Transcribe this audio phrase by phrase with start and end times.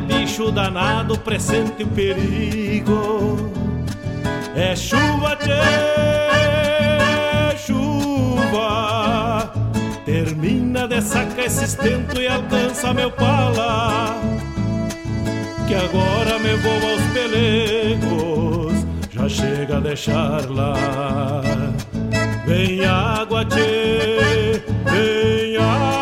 [0.00, 3.50] Bicho danado, presente o perigo.
[4.54, 5.50] É chuva, tchê,
[7.58, 9.52] chuva.
[10.04, 14.16] Termina de sacar esse estento e alcança meu pala.
[15.68, 20.74] Que agora me vou aos pelegos, já chega a deixar lá.
[22.46, 26.01] Vem água, tchê, vem água.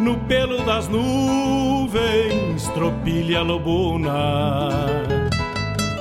[0.00, 4.68] no pelo das nuvens, tropilha lobuna,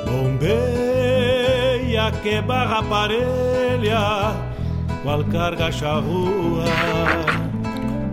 [0.06, 4.36] bombeia que barra parelha,
[5.04, 6.66] qual carga charrua.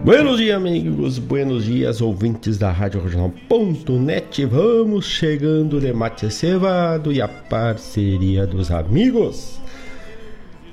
[0.05, 4.45] Buenos dias, amigos, buenos dias, ouvintes da Rádio Regional.net.
[4.45, 9.59] Vamos chegando de mate cevado e a parceria dos amigos.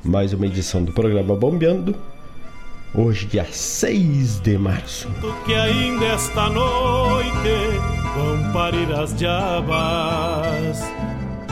[0.03, 2.10] Mais uma edição do programa Bombeando
[2.93, 5.07] Hoje, dia 6 de março.
[5.45, 7.79] Que ainda esta noite
[8.13, 10.81] vão parir as diabas.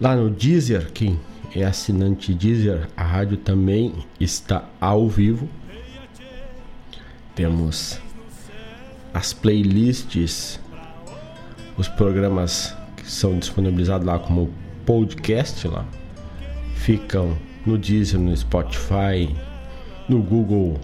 [0.00, 1.18] lá no Deezer, quem
[1.54, 5.48] é assinante Deezer, a rádio também está ao vivo.
[7.34, 7.98] Temos
[9.12, 10.60] as playlists,
[11.76, 14.52] os programas que são disponibilizados lá como
[14.84, 15.86] podcast lá,
[16.76, 19.34] ficam no Deezer, no Spotify,
[20.08, 20.78] no Google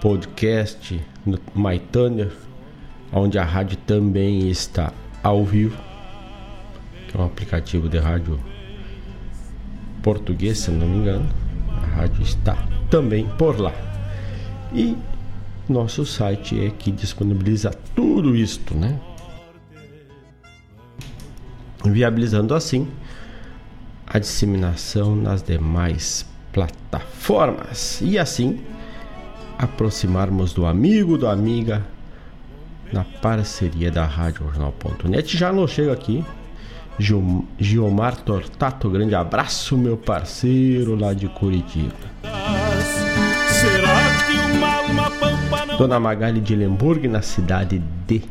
[0.00, 2.30] Podcast, no MyTuner
[3.14, 5.80] onde a rádio também está ao vivo,
[7.08, 8.40] que é um aplicativo de rádio
[10.02, 11.28] português, se não me engano.
[11.70, 12.58] A rádio está
[12.90, 13.72] também por lá.
[14.72, 14.96] E
[15.68, 18.98] nosso site é que disponibiliza tudo isto, né?
[21.84, 22.88] Viabilizando assim
[24.06, 28.60] a disseminação nas demais plataformas e assim
[29.56, 31.93] aproximarmos do amigo, da amiga
[32.94, 35.36] na parceria da Rádio Jornal.net.
[35.36, 36.24] Já não chega aqui.
[37.58, 41.92] Giomar Tortato, grande abraço, meu parceiro lá de Curitiba.
[45.76, 48.22] Dona Magali de Lemburg, na cidade de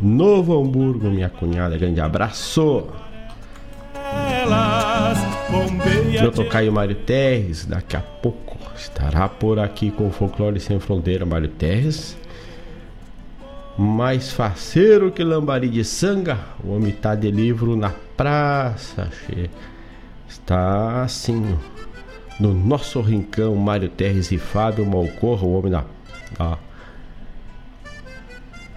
[0.00, 2.86] Novo Hamburgo, minha cunhada, grande abraço.
[6.18, 11.26] Meu tocaio Mário Terres, daqui a pouco estará por aqui com o Folclore Sem Fronteira,
[11.26, 12.16] Mário Terres
[13.78, 19.50] mais faceiro que lambari de sanga, o homem tá de livro na praça, che.
[20.28, 21.58] Está assim,
[22.40, 25.84] no nosso rincão, Mário Terres e Fábio Malcorra, o homem da,
[26.38, 26.58] da,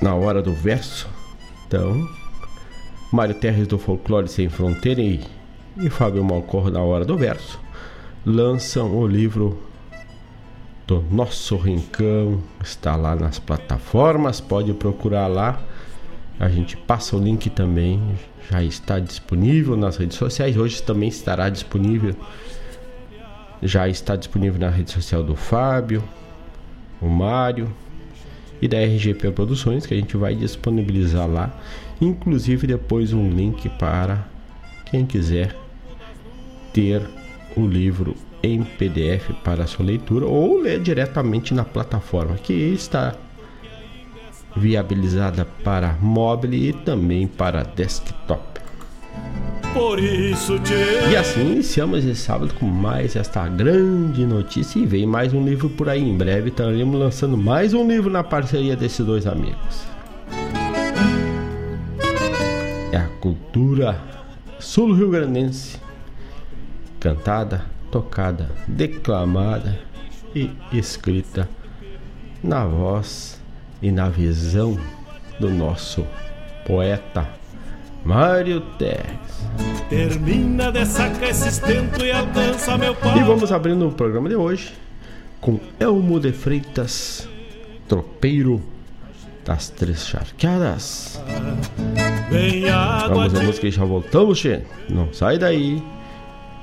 [0.02, 1.08] na hora do verso.
[1.66, 2.08] Então,
[3.12, 5.22] Mário Terres do Folclore Sem Fronteira e,
[5.78, 7.58] e Fábio Malcorra na hora do verso
[8.26, 9.62] lançam o livro
[10.88, 15.60] do nosso rincão está lá nas plataformas, pode procurar lá.
[16.40, 18.02] A gente passa o link também,
[18.52, 20.58] já está disponível nas redes sociais.
[20.58, 22.16] Hoje também estará disponível.
[23.64, 26.04] Já está disponível na rede social do Fábio,
[27.02, 27.74] o Mário
[28.62, 31.58] e da RGP Produções, que a gente vai disponibilizar lá.
[32.00, 34.28] Inclusive depois um link para
[34.86, 35.56] quem quiser
[36.74, 37.02] ter
[37.56, 38.16] o livro
[38.46, 43.16] em PDF para sua leitura ou ler diretamente na plataforma que está
[44.56, 48.56] viabilizada para mobile e também para desktop.
[49.74, 51.10] Por isso, tchê.
[51.12, 55.70] E assim iniciamos esse sábado com mais esta grande notícia e vem mais um livro
[55.70, 56.02] por aí.
[56.02, 59.84] Em breve estaremos lançando mais um livro na parceria desses dois amigos.
[62.94, 64.00] É a cultura
[64.60, 65.78] sul-rio-grandense
[66.98, 69.80] cantada, tocada, declamada
[70.36, 71.48] e escrita
[72.44, 73.42] na voz
[73.82, 74.78] e na visão
[75.40, 76.06] do nosso
[76.68, 77.26] poeta
[78.04, 79.48] Mário Teres.
[79.88, 83.18] Termina de sacar esse estento e alcança meu pai.
[83.18, 84.74] E vamos abrindo o programa de hoje
[85.40, 87.30] com Elmo de Freitas,
[87.88, 88.62] tropeiro
[89.46, 91.24] das Três Charqueadas.
[93.08, 94.64] Vamos a música e já voltamos, Che.
[94.90, 95.82] Não sai daí.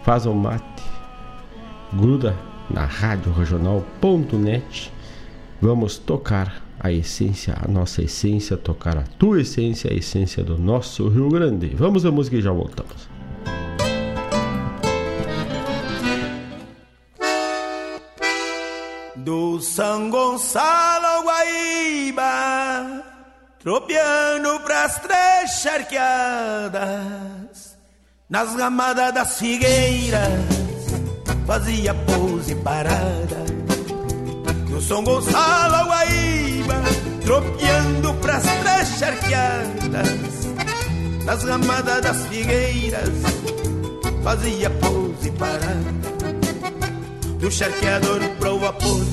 [0.05, 0.72] Faz o mate.
[1.93, 2.37] Gruda
[2.71, 4.93] na rádio regional.net.
[5.61, 11.09] Vamos tocar a essência, a nossa essência, tocar a tua essência, a essência do nosso
[11.09, 11.69] Rio Grande.
[11.69, 13.09] Vamos a música e já voltamos.
[19.15, 23.05] Do São Gonçalo Guaíba,
[23.61, 26.83] tropeando pras três charqueadas,
[28.29, 30.62] nas ramadas das figueiras,
[31.47, 33.45] fazia pose parada.
[34.69, 36.83] Do São Gonçalo ao Guaíba,
[37.25, 40.47] tropeando pras três charqueadas,
[41.25, 43.11] nas ramadas das figueiras,
[44.23, 46.03] fazia pose parada.
[47.39, 49.05] Do charqueador pro vapor,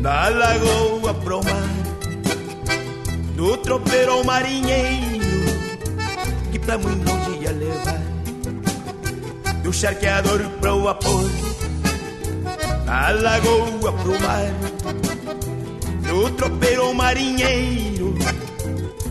[0.00, 1.68] da lagoa pro mar,
[3.34, 5.26] do tropeiro ao marinheiro,
[6.52, 8.00] que pra muito longe ia levar,
[9.66, 11.28] do charqueador pro vapor,
[12.84, 14.54] da lagoa pro mar,
[16.06, 18.14] do tropeiro marinheiro,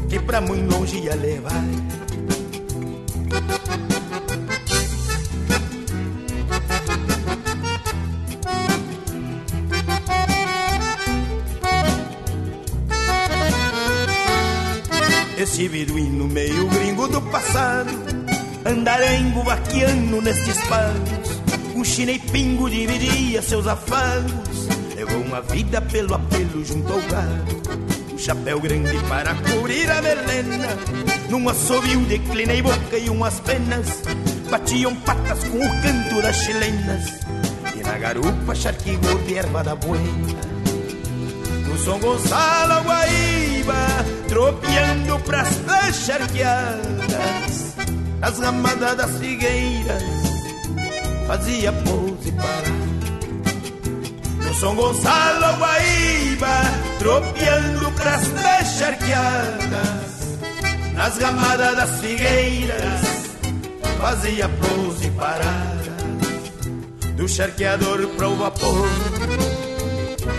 [0.08, 1.52] que pra muito longe ia levar.
[15.38, 18.15] Esse beduíno meio gringo do passado
[18.66, 21.42] Andarengo vaquiano nestes pagos
[21.76, 27.62] Um chinei pingo dividia seus afagos Levou uma vida pelo apelo junto ao gado
[28.14, 30.70] Um chapéu grande para cobrir a melena.
[31.30, 34.04] Num assobio declinei boca e umas penas.
[34.50, 37.20] Batiam patas com o canto das chilenas.
[37.76, 40.56] E na garupa charquigou de erva da buena.
[41.68, 46.95] No São Gonçalo Guaíba, tropeando pras três charqueadas,
[48.26, 50.04] nas ramadas das figueiras,
[51.28, 52.86] fazia pose parar.
[54.44, 56.62] No São Gonçalo Guaíba,
[56.98, 60.40] tropeando pras três charqueadas,
[60.96, 63.02] nas ramadas das figueiras,
[64.00, 65.96] fazia pose parada.
[67.18, 68.90] Do charqueador pro vapor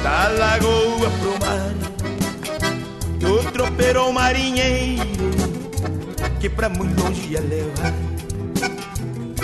[0.02, 1.74] da lagoa pro mar,
[3.20, 5.45] do tropeiro marinheiro,
[6.46, 7.92] que pra muito longe ia levar,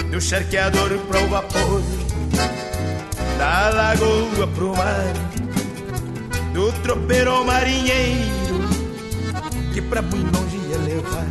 [0.09, 1.83] do charqueador pro vapor,
[3.37, 5.13] da lagoa pro mar,
[6.53, 8.69] do tropeiro marinheiro,
[9.75, 11.27] que pra muito longe ia levar,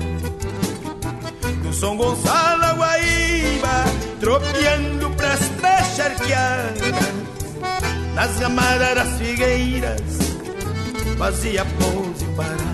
[1.64, 3.86] do São Gonçalo a Guaíba,
[4.20, 6.82] tropeando pras três charqueadas
[8.14, 10.02] nas ramadas das figueiras
[11.18, 12.71] fazia pose parada.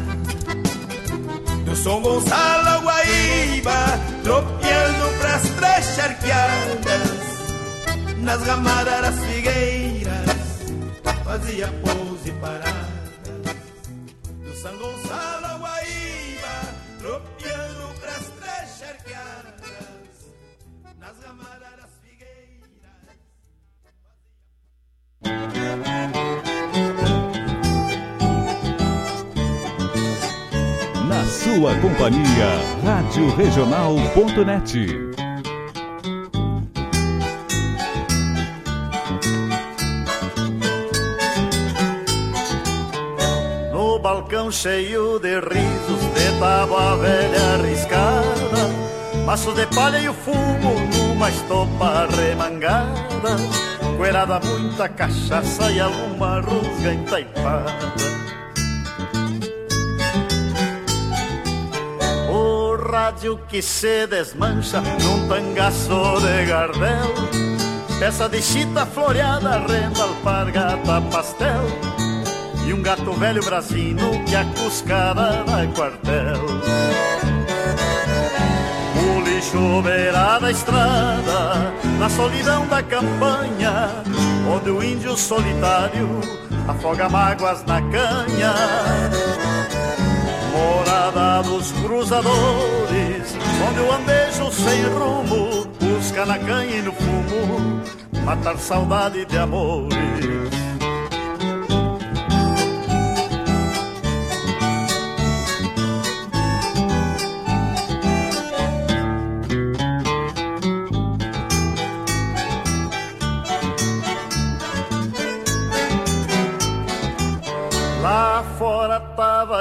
[1.68, 7.12] Do São Gonçalo Guaíba, tropeando pras três charqueadas,
[8.18, 10.38] nas ramadas das figueiras
[11.28, 12.77] fazia pose parada.
[31.68, 32.48] Sua companhia,
[32.86, 34.88] Rádio Regional.net.
[43.74, 50.74] No balcão cheio de risos, de tábua velha arriscada, maços de palha e o fumo
[50.96, 53.36] numa estopa remangada,
[53.98, 58.17] coelhada muita cachaça e alguma rusga entaipada.
[63.08, 67.14] Rádio que se desmancha num tangaço de gardel.
[67.98, 71.62] Peça de chita floreada, renda, alpargata, pastel.
[72.66, 76.44] E um gato velho brasino que a cuscada dá quartel.
[79.00, 84.04] O lixo beira da estrada, na solidão da campanha,
[84.54, 86.20] onde o índio solitário
[86.68, 89.57] afoga mágoas na canha
[90.58, 93.36] morada dos cruzadores,
[93.68, 97.82] onde o andejo sem rumo busca na canha e no fumo
[98.26, 100.57] matar saudade de amores.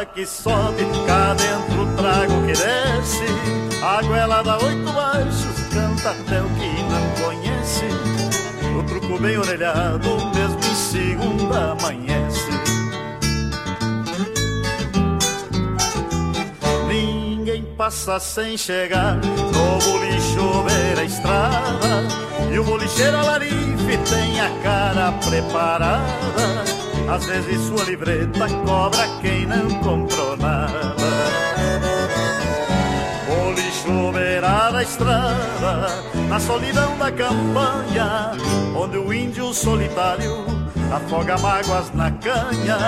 [0.04, 3.24] Que sobe, cá dentro trago que desce.
[3.82, 7.84] A goela dá oito baixos, canta até o que não conhece.
[8.78, 12.50] O truco bem orelhado, mesmo em segunda amanhece.
[16.88, 22.04] Ninguém passa sem chegar no bolicho ver a estrada.
[22.52, 26.75] E o bolicheiro alarife tem a cara preparada
[27.08, 30.94] às vezes sua livreta cobra quem não comprou nada.
[33.28, 38.32] O lixo beira da estrada, na solidão da campanha,
[38.74, 40.44] onde o índio solitário
[40.92, 42.78] afoga mágoas na canha.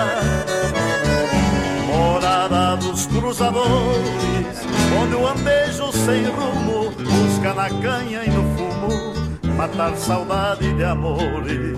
[1.87, 4.59] Morada dos cruzadores,
[5.01, 11.77] onde o andejo sem rumo busca na canha e no fumo matar saudade de amores.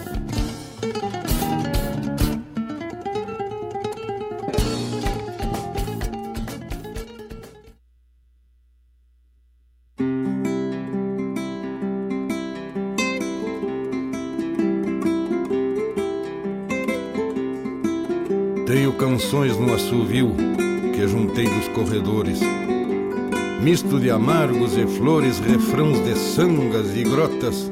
[19.91, 20.33] Assovio
[20.95, 22.39] que juntei dos corredores.
[23.61, 27.69] Misto de amargos e flores, refrãos de sangas e grotas,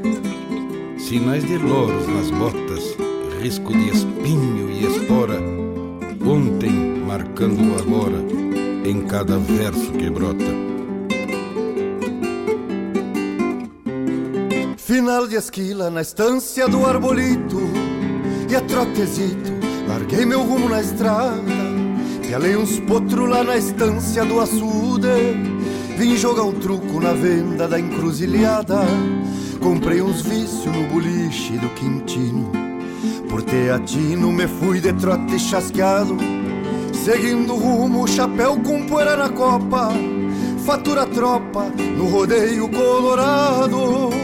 [0.98, 2.98] sinais de loros nas botas,
[3.42, 5.40] risco de espinho e espora,
[6.26, 6.72] ontem
[7.08, 8.20] marcando o agora
[8.86, 10.70] em cada verso que brota.
[14.78, 17.62] Final de esquila na estância do arbolito
[18.50, 21.59] e a trotezito Larguei meu rumo na estrada,
[22.30, 25.08] pialei uns potros lá na estância do açude.
[25.98, 28.82] Vim jogar um truco na venda da encruzilhada.
[29.60, 32.52] Comprei uns vícios no boliche do Quintino.
[33.28, 36.18] Por teatino me fui de trote chasqueado.
[36.94, 39.90] Seguindo rumo, chapéu com poeira na copa.
[40.64, 41.66] Fatura tropa
[41.98, 44.19] no rodeio colorado.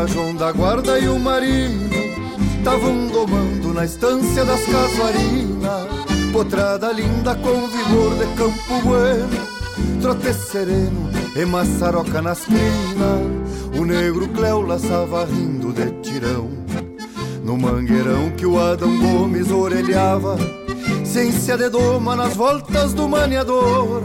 [0.00, 1.90] Moura, João da Guarda e o Marinho
[2.64, 5.88] Tavam domando na estância das casuarinas.
[6.32, 9.28] Potrada linda com vigor de campo bueno
[10.00, 13.78] Trote sereno e maçaroca nas crinas.
[13.78, 16.50] O negro Cléo laçava rindo de tirão.
[17.44, 20.36] No mangueirão que o Adão Gomes orelhava
[21.04, 24.02] Ciência de doma nas voltas do maniador.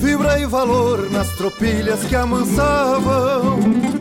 [0.00, 3.99] Fibra e valor nas tropilhas que amansavam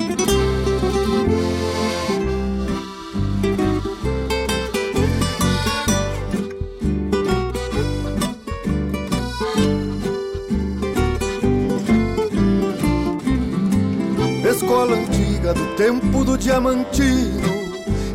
[15.54, 17.50] do tempo do diamantino,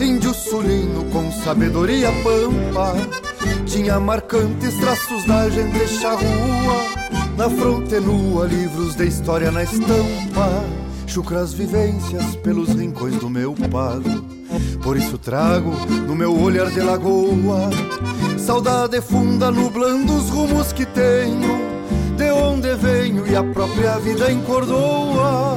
[0.01, 2.95] índio sulino com sabedoria pampa.
[3.67, 6.95] Tinha marcantes traços da gente charrua
[7.37, 10.65] Na fronte nua, livros de história na estampa.
[11.07, 14.25] Chucras vivências pelos rincões do meu pago
[14.83, 15.71] Por isso trago
[16.07, 17.71] no meu olhar de lagoa
[18.39, 21.59] Saudade funda nublando os rumos que tenho
[22.17, 25.57] De onde venho e a própria vida encordoa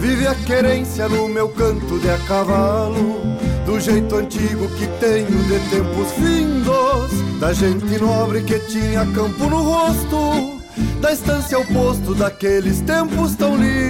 [0.00, 3.20] Vive a querência no meu canto de a cavalo
[3.66, 9.62] Do jeito antigo que tenho de tempos findos Da gente nobre que tinha campo no
[9.62, 10.60] rosto
[11.00, 13.89] da estância ao posto daqueles tempos tão lindos.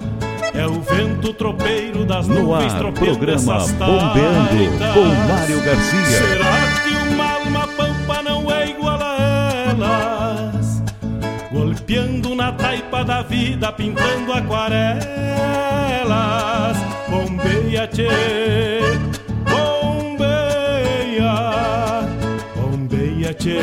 [0.53, 4.93] É o vento tropeiro das no nuvens ar, programa Bombeando taitas.
[4.93, 6.05] com Mário Garcia.
[6.05, 9.17] Será que uma alma pampa não é igual a
[9.69, 10.83] elas?
[11.51, 15.01] Golpeando na taipa da vida, pintando aquarelas.
[17.09, 18.07] Bombeia, tchê,
[20.31, 21.33] bombeia,
[22.55, 23.59] bombeia, tchê,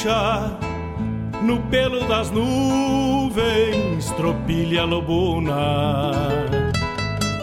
[0.00, 0.58] Te ficha
[1.42, 6.10] no pelo das nuvens, tropilha lobuna.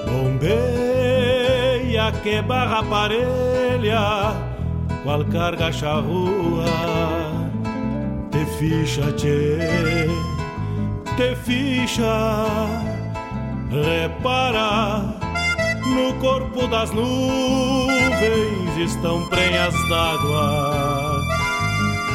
[0.07, 4.33] Bombeia que barra parelha,
[5.03, 6.65] qual carga charrua.
[8.31, 10.07] Te ficha, tchê,
[11.15, 12.45] te ficha
[13.69, 15.13] Repara,
[15.85, 20.26] no corpo das nuvens estão prenhas d'água.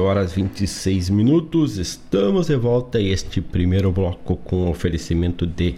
[0.00, 5.76] Horas 26 minutos, estamos de volta a este primeiro bloco com oferecimento de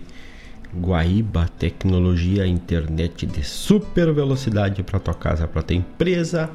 [0.75, 6.49] Guaíba Tecnologia Internet de super velocidade para tua casa, para tua empresa.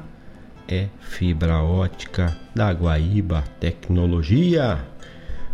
[0.66, 4.84] É fibra ótica da Guaíba Tecnologia.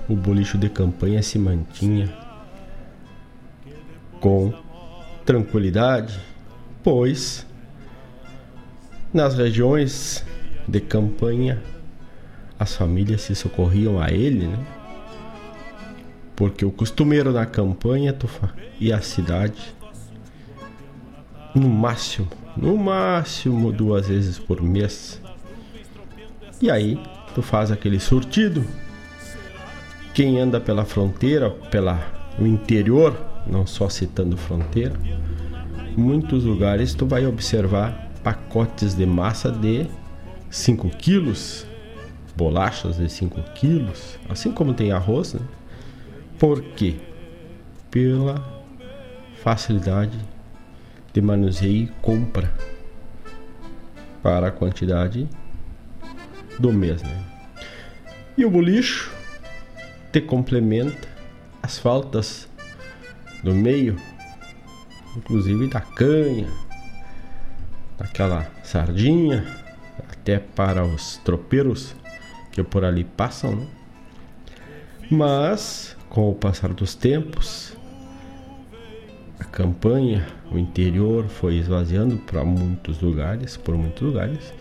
[0.09, 2.11] o bolicho de campanha se mantinha
[4.19, 4.51] com
[5.23, 6.19] tranquilidade,
[6.83, 7.45] pois
[9.13, 10.25] nas regiões
[10.67, 11.61] de campanha
[12.57, 14.65] as famílias se socorriam a ele, né?
[16.35, 18.15] Porque o costumeiro da campanha
[18.79, 19.74] e a cidade
[21.55, 25.21] no máximo, no máximo duas vezes por mês.
[26.61, 27.01] E aí
[27.33, 28.65] tu faz aquele surtido.
[30.13, 34.95] Quem anda pela fronteira, pela o interior, não só citando fronteira,
[35.95, 39.87] muitos lugares tu vai observar pacotes de massa de
[40.49, 41.65] 5 quilos,
[42.35, 45.41] bolachas de 5 quilos, assim como tem arroz, né?
[46.37, 46.95] Por quê?
[47.89, 48.43] Pela
[49.41, 50.17] facilidade
[51.15, 52.53] de manuseio e compra
[54.21, 55.29] para a quantidade
[56.59, 57.23] do mês, né?
[58.37, 59.13] E o bolicho
[60.11, 61.07] te complementa
[61.63, 62.49] as faltas
[63.41, 63.95] do meio,
[65.15, 66.49] inclusive da canha,
[67.97, 69.45] daquela sardinha,
[70.11, 71.95] até para os tropeiros
[72.51, 73.67] que por ali passam, né?
[75.09, 77.73] Mas com o passar dos tempos,
[79.39, 84.53] a campanha, o interior foi esvaziando para muitos lugares, por muitos lugares,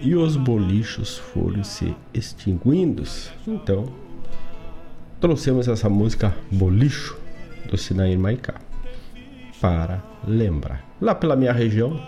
[0.00, 3.04] e os bolichos foram se extinguindo.
[3.46, 3.86] Então,
[5.20, 7.16] trouxemos essa música Bolicho
[7.70, 8.54] do Sinair Maicá
[9.60, 10.84] para lembrar.
[11.00, 12.00] Lá pela minha região,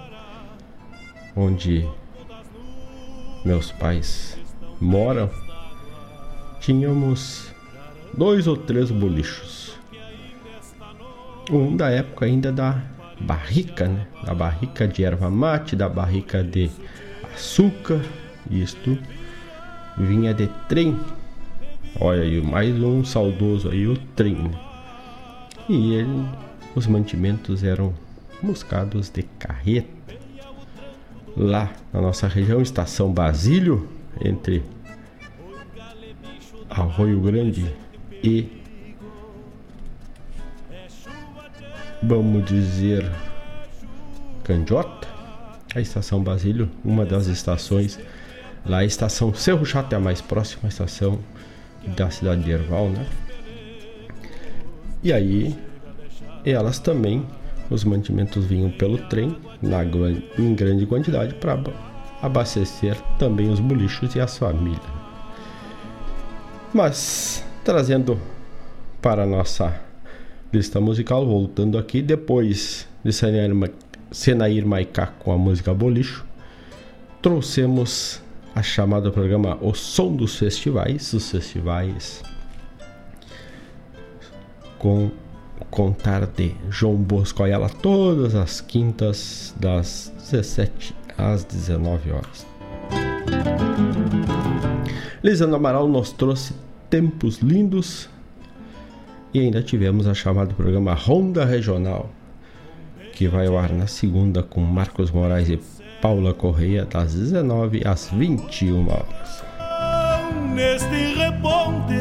[1.36, 1.88] onde
[3.44, 4.36] meus pais
[4.80, 5.30] moram,
[6.60, 7.52] tínhamos
[8.12, 9.78] dois ou três bolichos.
[11.50, 12.82] Um da época ainda da
[13.20, 14.06] barrica, né?
[14.24, 16.70] Da barrica de erva mate, da barrica de
[17.34, 18.00] açúcar.
[18.50, 18.98] Isto
[19.96, 20.98] vinha de trem.
[22.00, 24.34] Olha aí, mais um saudoso aí, o trem.
[24.34, 24.50] Né?
[25.68, 26.28] E ele,
[26.74, 27.94] os mantimentos eram
[28.42, 29.88] buscados de carreta
[31.36, 33.88] lá na nossa região, estação Basílio,
[34.20, 34.62] entre
[36.70, 37.74] Arroio Grande
[38.22, 38.63] e
[42.06, 43.10] vamos dizer
[44.44, 45.08] Candiota,
[45.74, 47.98] a estação Basílio, uma das estações
[48.64, 51.18] lá, a estação Cerro Chato é a mais próxima estação
[51.96, 53.06] da cidade de Erval, né?
[55.02, 55.56] E aí
[56.44, 57.26] elas também
[57.70, 59.82] os mantimentos vinham pelo trem na,
[60.38, 61.58] em grande quantidade para
[62.20, 64.80] abastecer também os bolichos e as famílias.
[66.72, 68.18] Mas trazendo
[69.00, 69.83] para a nossa
[70.54, 76.24] lista musical, voltando aqui, depois de Senair Maicá com a música Bolicho,
[77.20, 78.22] trouxemos
[78.54, 82.22] a chamada programa O Som dos Festivais, os festivais
[84.78, 85.10] com
[85.70, 92.46] contar de João Bosco Ayala todas as quintas das 17 às 19 horas.
[95.20, 96.54] Lisandro Amaral nos trouxe
[96.88, 98.08] tempos lindos
[99.34, 102.08] e ainda tivemos a chamada programa Ronda Regional,
[103.12, 105.58] que vai ao ar na segunda com Marcos Moraes e
[106.00, 109.44] Paula Correia, das 19 às 21 horas.
[110.54, 111.94] Neste reponte,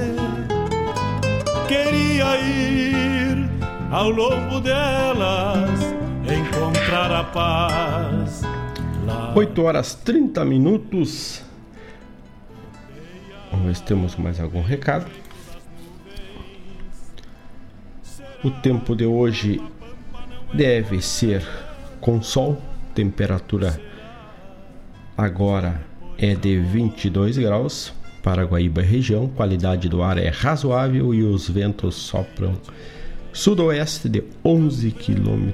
[1.67, 3.49] queria ir
[3.91, 5.79] ao longo delas
[6.21, 8.43] encontrar a paz.
[9.07, 9.33] Lá...
[9.35, 11.41] 8 horas 30 minutos.
[13.49, 15.22] Vamos ver se temos mais algum recado.
[18.43, 19.61] O tempo de hoje
[20.53, 21.47] deve ser
[22.01, 22.61] com sol,
[22.93, 23.79] temperatura
[25.17, 25.81] agora
[26.17, 27.93] é de 22 graus.
[28.21, 32.53] para Guaíba região, qualidade do ar é razoável e os ventos sopram
[33.31, 35.51] sudoeste de 11 km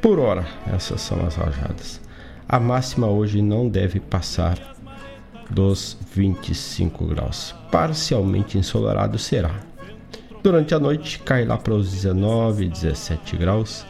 [0.00, 0.46] por hora.
[0.72, 2.00] Essas são as rajadas.
[2.48, 4.56] A máxima hoje não deve passar
[5.50, 7.54] dos 25 graus.
[7.72, 9.69] Parcialmente ensolarado será.
[10.42, 13.84] Durante a noite cai lá para os 19, 17 graus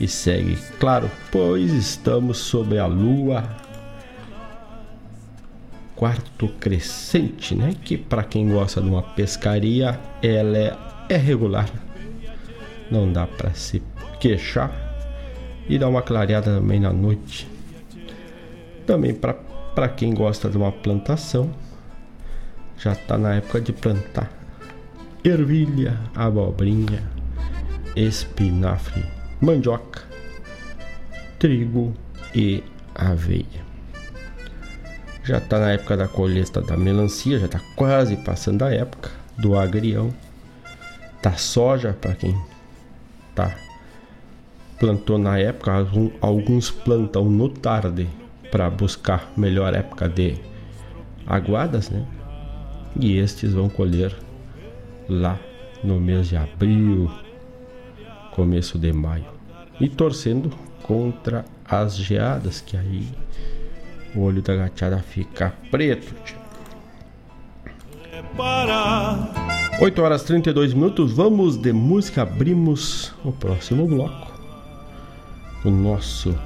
[0.00, 3.44] e segue claro, pois estamos sobre a lua
[5.94, 7.74] quarto crescente, né?
[7.84, 10.76] Que para quem gosta de uma pescaria, ela é,
[11.10, 11.68] é regular.
[12.90, 13.82] Não dá para se
[14.18, 14.72] queixar
[15.68, 17.46] e dá uma clareada também na noite.
[18.86, 21.50] Também para quem gosta de uma plantação,
[22.78, 24.39] já está na época de plantar
[25.24, 27.02] ervilha, abobrinha,
[27.94, 29.04] espinafre,
[29.40, 30.02] mandioca,
[31.38, 31.92] trigo
[32.34, 32.62] e
[32.94, 33.70] aveia.
[35.24, 39.58] Já está na época da colheita da melancia, já está quase passando a época do
[39.58, 40.12] agrião.
[41.22, 42.34] Da soja para quem
[43.34, 43.54] tá
[44.78, 45.86] plantou na época,
[46.22, 48.08] alguns plantam no tarde
[48.50, 50.38] para buscar melhor época de
[51.26, 52.06] aguadas, né?
[52.98, 54.16] E estes vão colher
[55.10, 55.38] lá
[55.82, 57.10] no mês de abril,
[58.32, 59.26] começo de maio.
[59.80, 60.50] E torcendo
[60.82, 63.06] contra as geadas que aí
[64.14, 66.14] o olho da gateada fica preto.
[66.24, 66.38] Tio.
[69.80, 74.30] 8 horas 32 minutos, vamos de música, abrimos o próximo bloco.
[75.64, 76.38] O nosso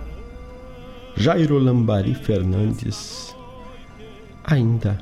[1.16, 3.34] Jairo Lambari Fernandes,
[4.44, 4.98] ainda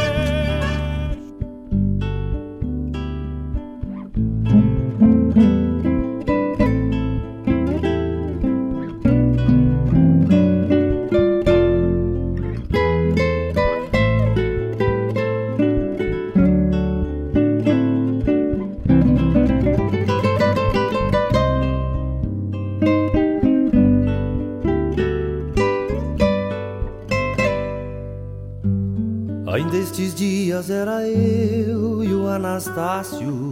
[32.29, 33.50] Anastácio,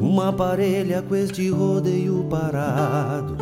[0.00, 3.36] uma parelha com este rodeio parado.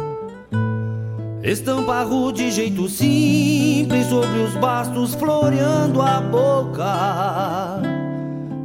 [1.43, 7.81] Estampa de jeito simples sobre os bastos, floreando a boca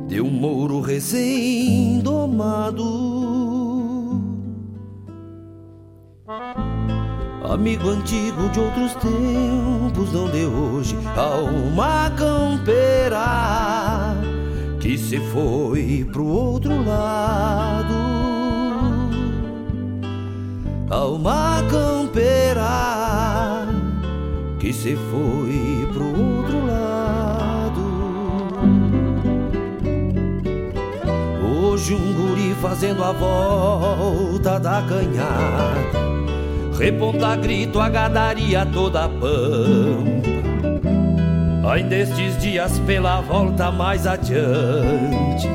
[0.08, 2.84] de um mouro recém-domado.
[7.50, 13.75] Amigo antigo de outros tempos, não de hoje, alma campeira
[14.96, 17.94] que se foi pro outro lado.
[20.90, 23.68] Alma campeira
[24.58, 27.82] que se foi pro outro lado.
[31.44, 36.06] Hoje um guri fazendo a volta da canhada.
[36.80, 40.45] Reponta grito a gadaria toda pampa
[41.70, 45.48] Ainda estes dias pela volta mais adiante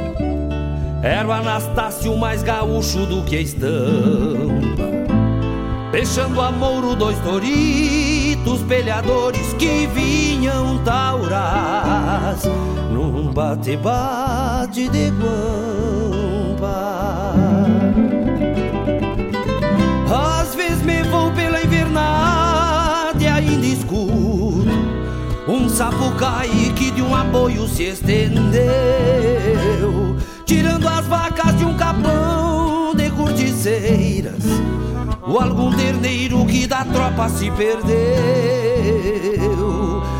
[1.02, 4.90] Era o Anastácio mais gaúcho do que a estampa
[5.92, 12.44] Fechando a Mouro dois toritos Pelhadores que vinham tauras
[12.92, 16.60] Num bate-bate de guampa.
[20.40, 22.39] Às vezes me vou pela invernada
[25.48, 28.60] Um sapucai que de um aboio se estendeu
[30.44, 34.44] Tirando as vacas de um capão de corticeiras
[35.22, 37.90] Ou algum terneiro que da tropa se perdeu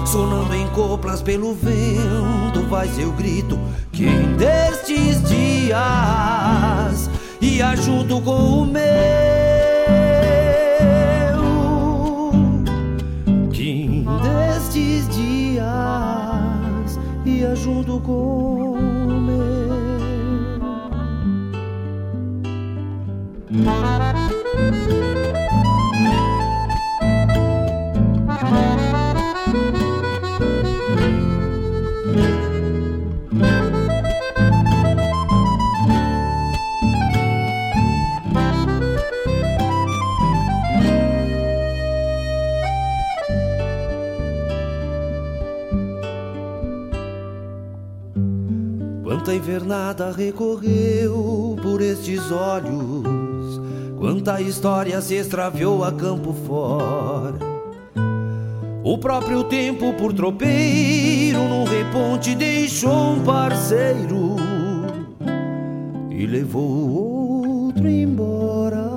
[0.07, 3.59] Sonando em coplas pelo vento Vai seu grito
[3.93, 7.11] Quem destes dias?
[7.41, 9.40] Ia junto com o meu
[17.71, 20.01] junto com o meu
[49.31, 53.61] Quanta invernada recorreu por estes olhos,
[53.97, 57.39] quanta história se extraviou a campo fora.
[58.83, 64.35] O próprio tempo por tropeiro num reponte deixou um parceiro
[66.11, 68.91] e levou o outro embora.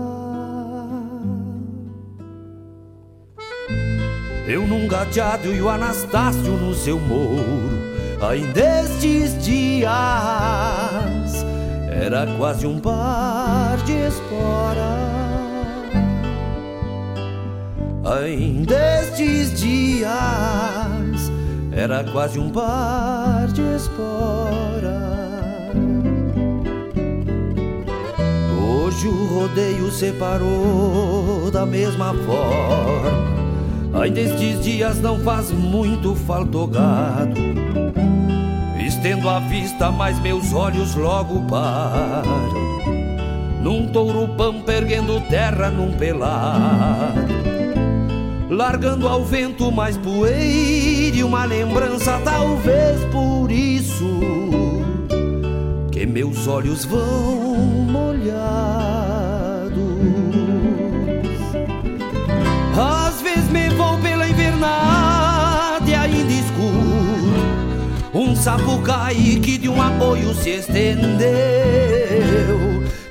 [4.48, 7.93] Eu num gateado e o Anastácio no seu mouro
[8.30, 9.92] Ainda estes dias
[11.92, 14.94] era quase um par de espora.
[18.22, 20.10] Ainda estes dias
[21.74, 25.02] era quase um par de espora.
[28.58, 34.02] Hoje o rodeio separou da mesma forma.
[34.02, 37.54] Ainda estes dias não faz muito falta o gado
[39.04, 42.24] Estendo a vista, mas meus olhos logo param.
[43.62, 47.20] Num touro pampa erguendo terra num pelado
[48.50, 54.22] Largando ao vento mais poeira e uma lembrança Talvez por isso
[55.92, 57.36] Que meus olhos vão
[57.90, 58.24] molhados.
[62.78, 65.13] Às vezes me vou pela invernada
[68.14, 71.24] Um sapucai que de um apoio se estendeu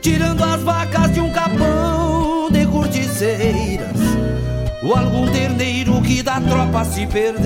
[0.01, 3.97] Tirando as vacas de um capão de corticeiras
[4.81, 7.43] Ou algum terneiro que da tropa se perdeu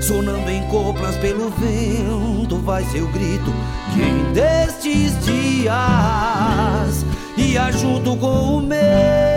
[0.00, 3.54] Sonando em coplas pelo vento vai seu grito
[3.94, 5.72] Quem destes dias?
[7.36, 9.31] Ia junto com o meu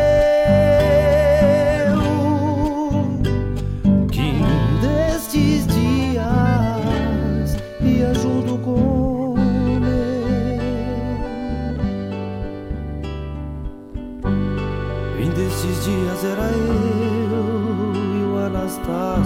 [15.86, 19.26] dias era eu e o Anastácio.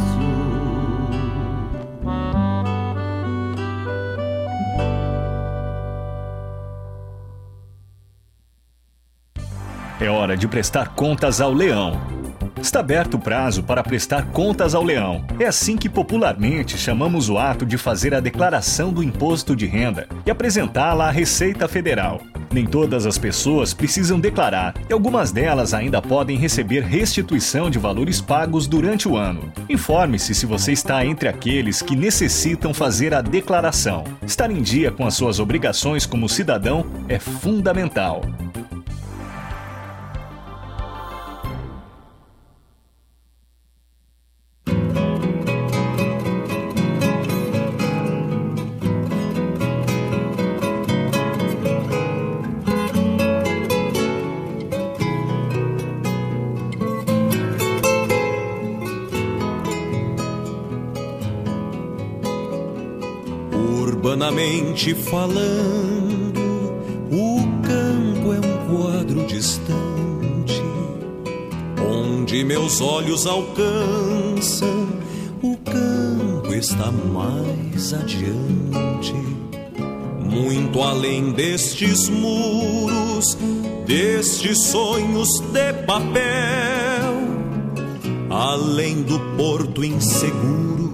[10.02, 12.19] É hora de prestar contas ao leão.
[12.62, 15.24] Está aberto o prazo para prestar contas ao leão.
[15.40, 20.08] É assim que popularmente chamamos o ato de fazer a declaração do imposto de renda
[20.26, 22.22] e apresentá-la à Receita Federal.
[22.52, 28.20] Nem todas as pessoas precisam declarar e algumas delas ainda podem receber restituição de valores
[28.20, 29.54] pagos durante o ano.
[29.70, 34.04] Informe-se se você está entre aqueles que necessitam fazer a declaração.
[34.26, 38.22] Estar em dia com as suas obrigações como cidadão é fundamental.
[64.70, 66.40] Urbanamente falando,
[67.12, 70.62] o campo é um quadro distante,
[71.92, 74.88] onde meus olhos alcançam,
[75.42, 79.14] o campo está mais adiante.
[80.24, 83.36] muito além destes muros,
[83.88, 87.16] destes sonhos de papel,
[88.30, 90.94] além do porto inseguro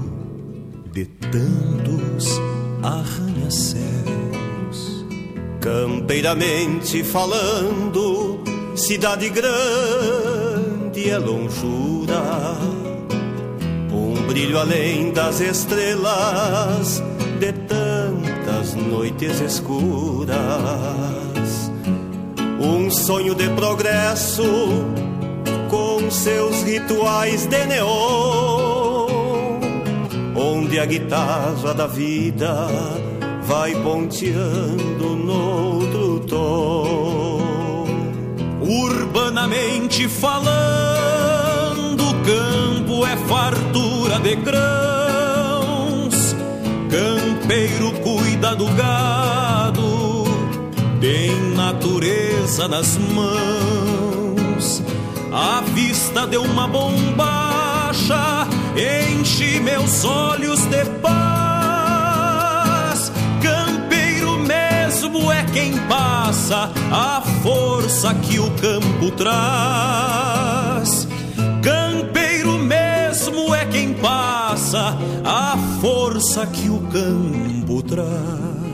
[0.94, 2.40] de tantos
[3.46, 5.06] arranha-céus.
[5.62, 8.40] Campeiramente falando,
[8.76, 12.22] cidade grande é longura,
[13.92, 17.02] um brilho além das estrelas
[17.40, 20.36] de tantas noites escuras,
[22.60, 24.44] um sonho de progresso
[25.70, 29.08] com seus rituais de neon,
[30.36, 32.68] onde a guitarra da vida
[33.46, 37.86] vai ponteando noutro tom.
[38.62, 46.36] Urbanamente falando, o campo é fartura de grãos.
[46.90, 50.24] Campeiro cuida do gado,
[51.00, 54.82] tem natureza nas mãos.
[55.32, 61.25] A vista de uma bombacha enche meus olhos de paz
[65.32, 71.08] é quem passa a força que o campo traz.
[71.62, 78.65] Campeiro mesmo é quem passa a força que o campo traz.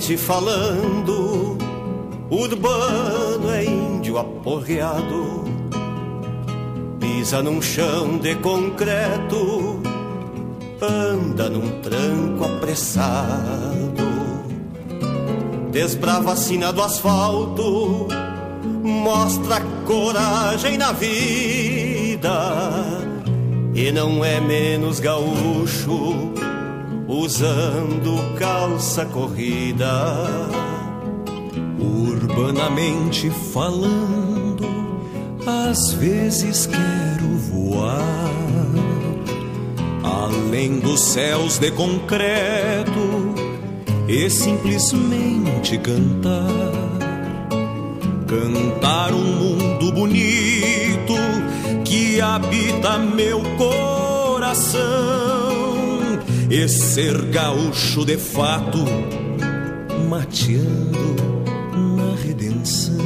[0.00, 1.58] Campeiramente falando,
[2.30, 5.44] urbano é índio aporreado,
[6.98, 9.78] pisa num chão de concreto,
[10.80, 14.08] anda num tranco apressado,
[15.70, 18.08] desbrava a do asfalto,
[18.82, 22.30] mostra coragem na vida,
[23.74, 26.40] e não é menos gaúcho
[27.10, 30.16] usando calça corrida.
[31.78, 35.00] Urbanamente falando,
[35.44, 38.30] às vezes quero voar
[40.04, 43.34] além dos céus de concreto
[44.06, 46.70] e simplesmente cantar.
[48.26, 51.14] Cantar um mundo bonito
[51.84, 55.39] que habita meu coração
[56.50, 58.78] e ser gaúcho de fato,
[60.08, 61.14] mateando
[61.96, 62.96] na redenção.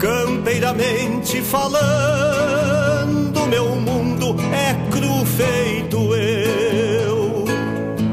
[0.00, 7.44] Campeiramente falando, meu mundo é cru feito eu.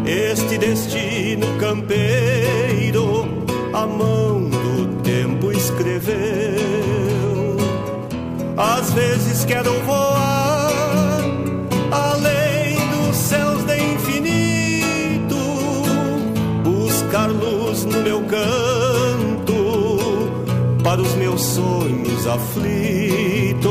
[0.06, 3.28] Este destino campeiro,
[3.74, 6.18] a mão do tempo escreveu.
[8.56, 10.17] Às vezes quero voar
[17.86, 19.68] no meu canto
[20.84, 23.68] para os meus sonhos aflitos.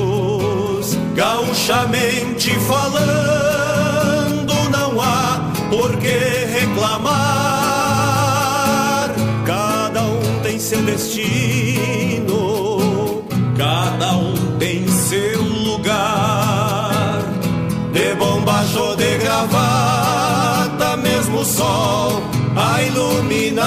[1.15, 6.19] Gauchamente falando, não há por que
[6.59, 7.15] reclamar.
[9.45, 12.35] Cada um tem seu destino,
[13.57, 17.23] cada um tem seu lugar.
[17.93, 23.67] De bombacho de gravata, mesmo sol a iluminar.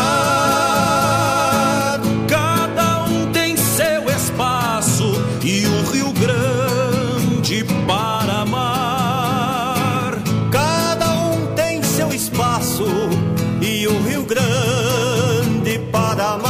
[2.28, 10.18] Cada um tem seu espaço e o Rio Grande para amar.
[10.52, 12.86] Cada um tem seu espaço
[13.62, 16.50] e o Rio Grande para amar.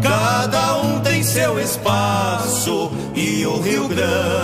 [0.00, 4.43] Cada um tem seu espaço e o Rio Grande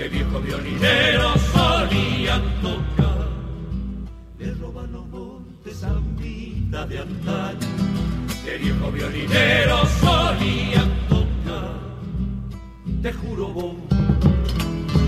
[0.00, 3.28] que viejos violineros solían tocar.
[4.38, 7.68] Le roban los montes zambita de antaño,
[8.42, 11.74] que viejos violineros solían tocar.
[13.02, 13.74] Te juro vos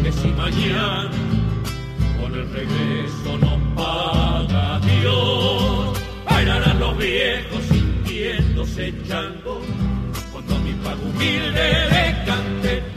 [0.03, 1.11] que si mañana
[2.20, 9.62] con el regreso no paga Dios, bailarán los viejos sintiéndose chango,
[10.32, 12.91] cuando a mi pago humilde le cante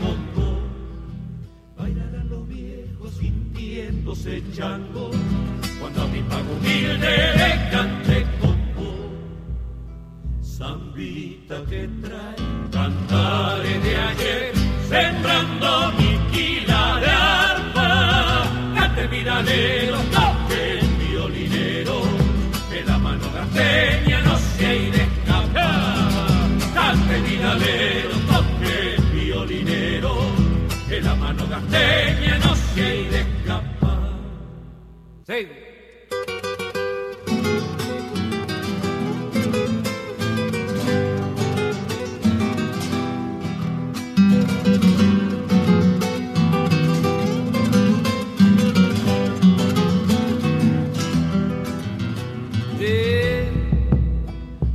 [4.56, 5.12] chango,
[5.80, 9.12] cuando a mi pago humilde le cante congo.
[10.42, 12.36] Zambita que trae
[12.72, 14.54] cantares de ayer,
[14.90, 18.44] sembrando mi quila de arpa,
[18.76, 22.02] cante miranero, toque el violinero,
[22.72, 30.16] que la mano gasteña no se ha de escapar, cante miranero, toque el violinero,
[30.88, 33.35] que la mano gasteña no se ha de escapar.
[35.28, 35.34] Sí.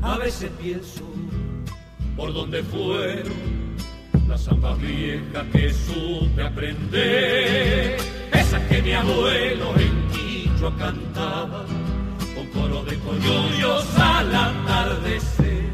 [0.03, 1.05] A veces pienso
[2.16, 3.32] por dónde fueron
[4.26, 7.98] las zambas viejas que supe aprender,
[8.32, 10.11] esas que mi abuelo en
[10.61, 11.64] Quichua cantaba
[12.34, 15.70] con coro de coyuyos al atardecer,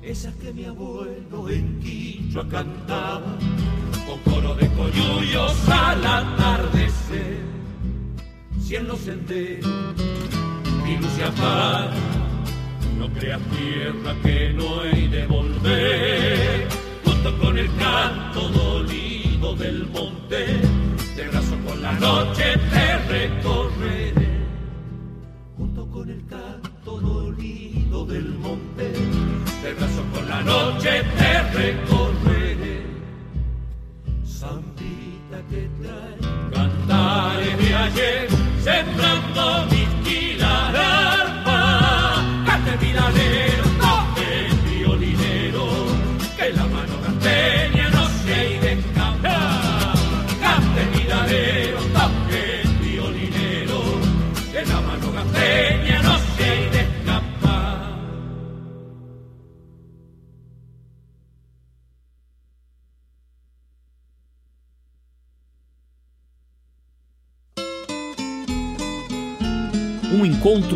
[0.00, 3.36] esas que mi abuelo en Quichua cantaba
[4.06, 7.40] con coro de coyuyos al atardecer,
[8.58, 9.68] si en los senderos
[10.82, 11.92] mi luz se apaga
[12.98, 16.68] no creas tierra que no he de volver,
[17.04, 20.62] junto con el canto dolido del monte,
[21.84, 24.28] la noche te recorreré,
[25.58, 28.90] junto con el canto dolido del monte,
[29.62, 32.86] de brazo con la noche te recorreré.
[34.24, 36.16] Zambita que trae
[36.54, 38.28] cantares de ayer,
[38.62, 39.73] sembrando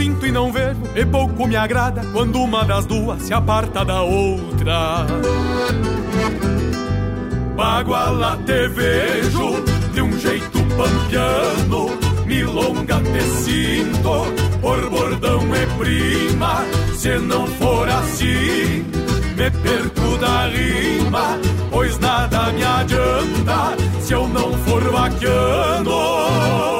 [0.00, 4.00] Sinto e não vejo, e pouco me agrada quando uma das duas se aparta da
[4.00, 5.04] outra.
[7.54, 11.90] Baguala te vejo de um jeito pampiano,
[12.24, 14.24] milonga te sinto,
[14.62, 16.64] por bordão e prima.
[16.94, 18.86] Se não for assim,
[19.36, 21.38] me perco da rima,
[21.70, 26.79] pois nada me adianta se eu não for vaquiano.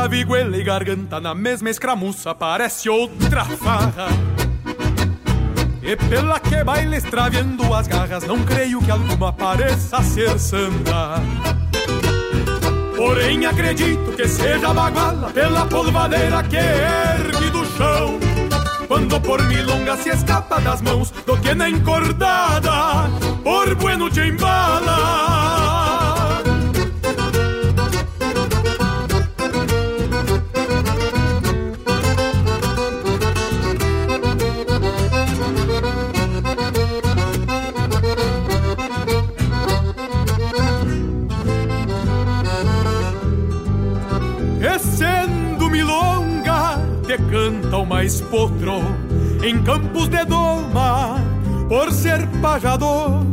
[0.00, 4.08] Baguala, viguela e garganta na mesma escramuça, parece outra farra.
[5.82, 11.20] E pela que baila extraviando as garras, não creio que alguma pareça ser santa.
[12.96, 18.18] Porém acredito que seja baguala pela polvadeira que ergue do chão.
[18.86, 23.10] Quando por milonga se escapa das mãos do que na encordada,
[23.42, 25.49] por bueno te embala.
[47.70, 48.82] Canta o mais potro
[49.44, 51.18] em campos de doma,
[51.68, 53.24] por ser pajador,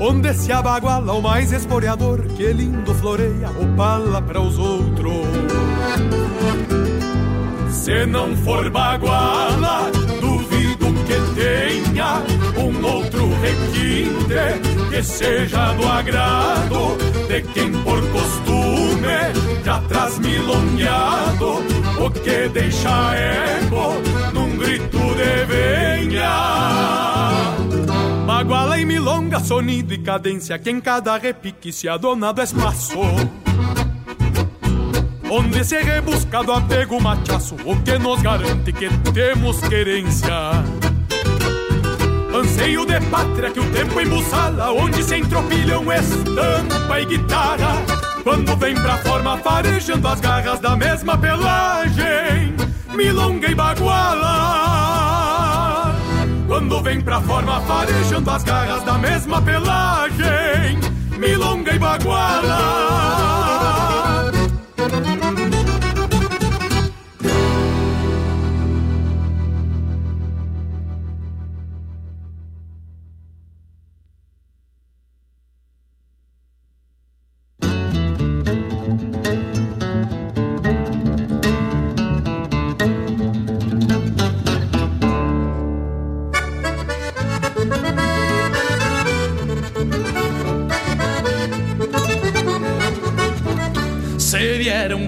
[0.00, 5.26] onde se abaguala o mais esporeador, que lindo floreia opala para os outros.
[7.70, 9.90] Se não for baguala,
[10.20, 12.22] duvido que tenha
[12.58, 16.96] um outro requinte que seja do agrado
[17.28, 23.94] de quem por costume já traz milongueado o que deixa eco
[24.32, 26.64] num grito de venha.
[28.26, 32.98] Baguala e milonga, sonido e cadência, que em cada repique se adonado espaço.
[35.30, 40.52] Onde se rebusca do apego machaço, o que nos garante que temos querência.
[42.34, 47.93] Anseio de pátria que o tempo embuçala, onde se entropilham estampa e guitarra
[48.24, 52.54] quando vem pra forma farejando as garras da mesma pelagem
[52.94, 54.34] Milonga e baguala.
[56.46, 60.78] Quando vem pra forma farejando as garras da mesma pelagem
[61.18, 63.63] Milonga e baguala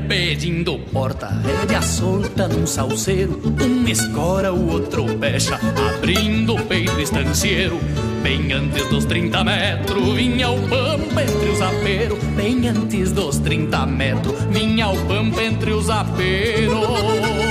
[0.08, 5.60] pedindo porta, rédea solta num salseiro, um escora, o outro pecha,
[5.94, 7.78] abrindo o peito estancieiro.
[8.22, 12.18] Bem antes dos 30 metros, vinha o pampa entre os aperos.
[12.36, 17.45] Bem antes dos 30 metros, vinha o pampa entre os aperos.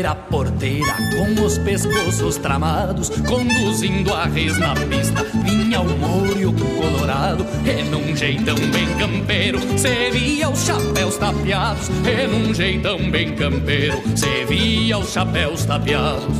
[0.00, 7.46] Primeira porteira, com os pescoços tramados, conduzindo a res na pista, vinha o Mouro colorado,
[7.66, 14.00] e num jeitão bem campeiro, se via os chapéus tapeados, e num jeitão bem campeiro,
[14.16, 16.34] se via os chapéus tapeados.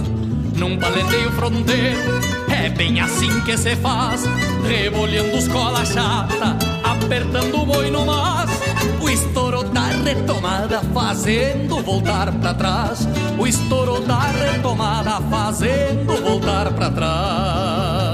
[0.56, 4.24] Num paleteio fronteiro, é bem assim que se faz,
[4.66, 8.59] rebolhando os cola chata, apertando o boi no mas,
[10.14, 13.06] retomada fazendo voltar para trás.
[13.38, 18.09] O estouro da retomada fazendo voltar para trás.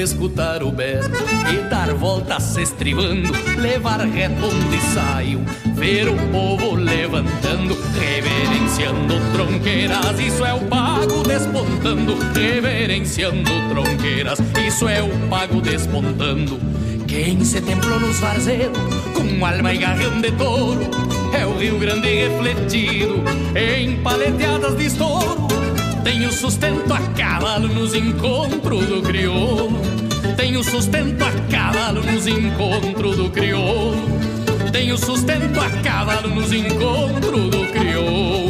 [0.00, 1.10] Escutar o berro
[1.52, 5.40] e dar voltas se estribando, levar reto onde saiu,
[5.74, 15.02] ver o povo levantando, reverenciando tronqueiras, isso é o pago despontando, reverenciando tronqueiras, isso é
[15.02, 16.58] o pago despontando.
[17.06, 18.78] Quem se templou nos varzeiros,
[19.14, 20.88] com alma e garrão de touro,
[21.32, 23.22] é o Rio Grande refletido
[23.56, 25.19] em paleteadas de estouro
[26.02, 29.80] tenho sustento a cavalo nos encontros do crioulo.
[30.36, 33.96] Tenho sustento a cavalo nos encontros do crioulo.
[34.72, 38.49] Tenho sustento a cavalo nos encontros do crioulo.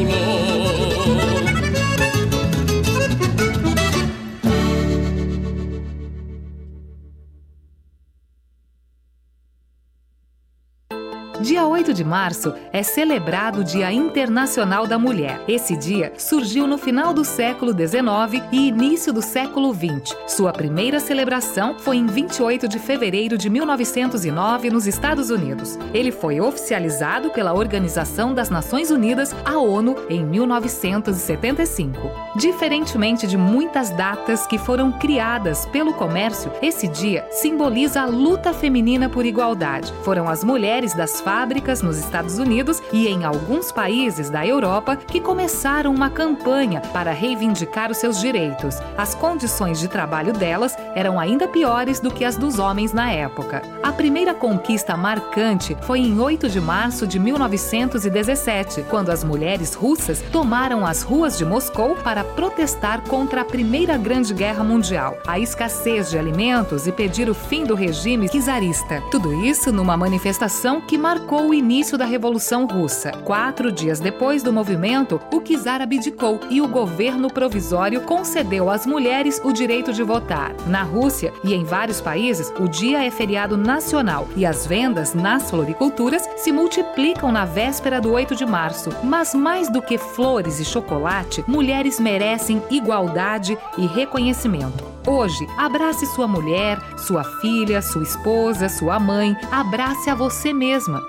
[12.01, 15.38] De março é celebrado o Dia Internacional da Mulher.
[15.46, 20.16] Esse dia surgiu no final do século XIX e início do século XX.
[20.26, 25.78] Sua primeira celebração foi em 28 de fevereiro de 1909 nos Estados Unidos.
[25.92, 31.98] Ele foi oficializado pela Organização das Nações Unidas, a ONU, em 1975.
[32.34, 39.11] Diferentemente de muitas datas que foram criadas pelo comércio, esse dia simboliza a luta feminina
[39.11, 39.92] por igualdade.
[40.03, 45.20] Foram as mulheres das fábricas nos Estados Unidos e em alguns países da Europa que
[45.20, 48.76] começaram uma campanha para reivindicar os seus direitos.
[48.97, 53.62] As condições de trabalho delas eram ainda piores do que as dos homens na época.
[53.82, 60.22] A primeira conquista marcante foi em 8 de março de 1917, quando as mulheres russas
[60.30, 66.09] tomaram as ruas de Moscou para protestar contra a Primeira Grande Guerra Mundial, a escassez
[66.09, 69.03] de alimentos e pedir o fim do regime czarista.
[69.11, 73.11] Tudo isso numa manifestação que marcou o início da Revolução Russa.
[73.24, 79.41] Quatro dias depois do movimento, o czar abdicou e o governo provisório concedeu às mulheres
[79.43, 80.55] o direito de votar.
[80.66, 85.51] Na Rússia e em vários países, o dia é feriado nacional e as vendas nas
[85.51, 88.91] floriculturas se multiplicam na véspera do 8 de março.
[89.03, 94.85] Mas mais do que flores e chocolate, mulheres merecem igualdade e reconhecimento.
[95.07, 101.03] Hoje, abrace sua mulher, sua filha, sua esposa, sua mãe, abrace a você mesma.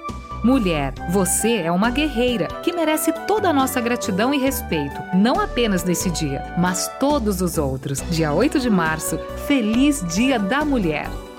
[0.44, 5.84] Mulher, você é uma guerreira que merece toda a nossa gratidão e respeito, não apenas
[5.84, 8.02] nesse dia, mas todos os outros.
[8.10, 11.31] Dia 8 de março, feliz Dia da Mulher!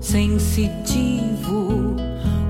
[0.00, 1.96] sensitivo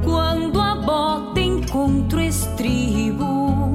[0.04, 3.72] quando a bota encontra o estribo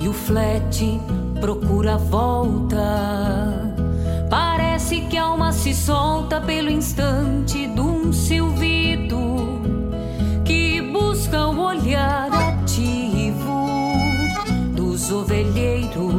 [0.00, 1.00] e o flete
[1.40, 3.74] procura a volta.
[4.30, 9.60] Parece que a alma se solta pelo instante de um silvido
[10.44, 13.66] que busca o olhar ativo
[14.74, 16.11] dos ovelheiros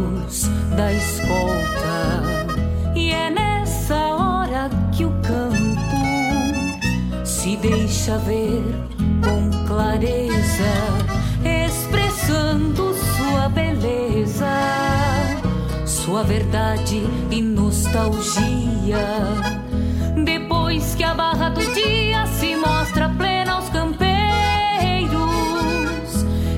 [7.63, 8.61] deixa ver
[9.23, 10.73] com clareza,
[11.65, 14.51] expressando sua beleza,
[15.85, 17.01] sua verdade
[17.31, 19.07] e nostalgia.
[20.25, 24.11] Depois que a barra do dia se mostra plena aos campeiros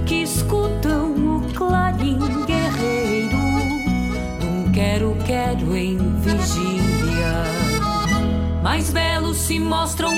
[0.08, 3.38] que escutam o clarim guerreiro
[4.44, 7.44] um quero-quero em vigília.
[8.64, 10.10] Mais belo se mostra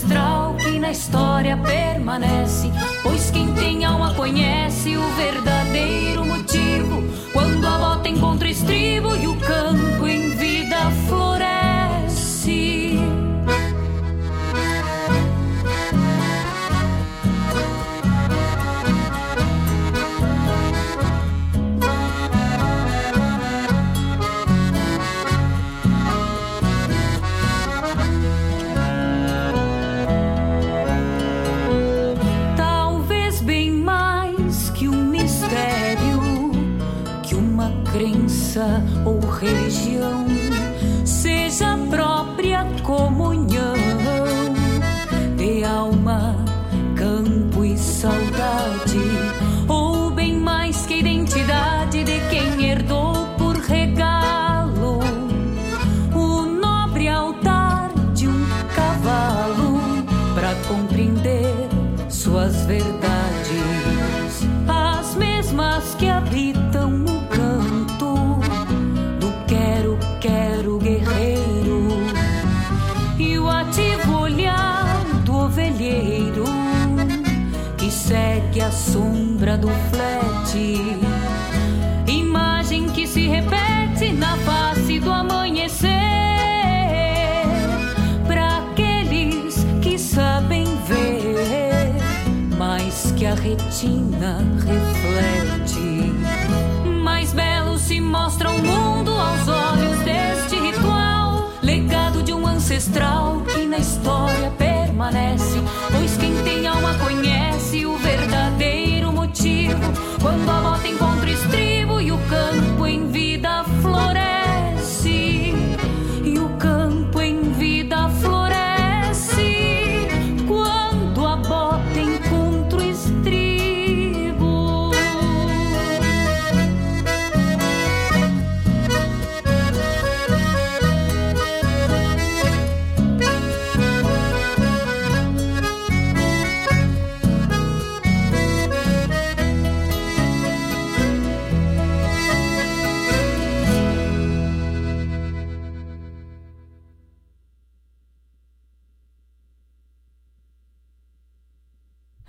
[0.00, 2.70] ancestral que na história permanece.
[3.02, 7.02] Pois quem tem alma conhece o verdadeiro motivo.
[7.32, 11.29] Quando a bota encontra estribo e o campo em vida floresce.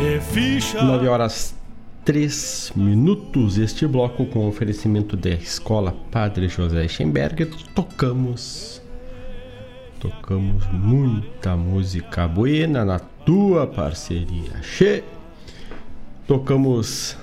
[0.00, 1.56] 9 horas
[2.04, 3.58] 3 minutos.
[3.58, 7.50] Este bloco com oferecimento da Escola Padre José Schemberger.
[7.74, 8.80] Tocamos.
[9.98, 14.60] Tocamos muita música buena na tua parceria.
[14.62, 15.02] Che.
[16.28, 17.16] Tocamos.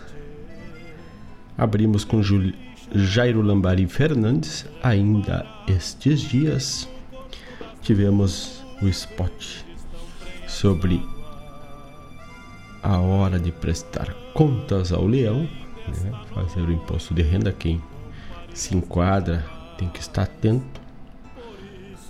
[1.57, 2.53] Abrimos com Jul...
[2.93, 4.65] Jairo Lambari Fernandes.
[4.83, 6.89] Ainda estes dias.
[7.81, 9.63] Tivemos o spot
[10.45, 11.14] sobre
[12.85, 15.49] a hora de prestar contas ao leão,
[15.87, 16.11] né?
[16.35, 17.51] fazer o imposto de renda.
[17.51, 17.81] Quem
[18.53, 19.43] se enquadra
[19.75, 20.79] tem que estar atento.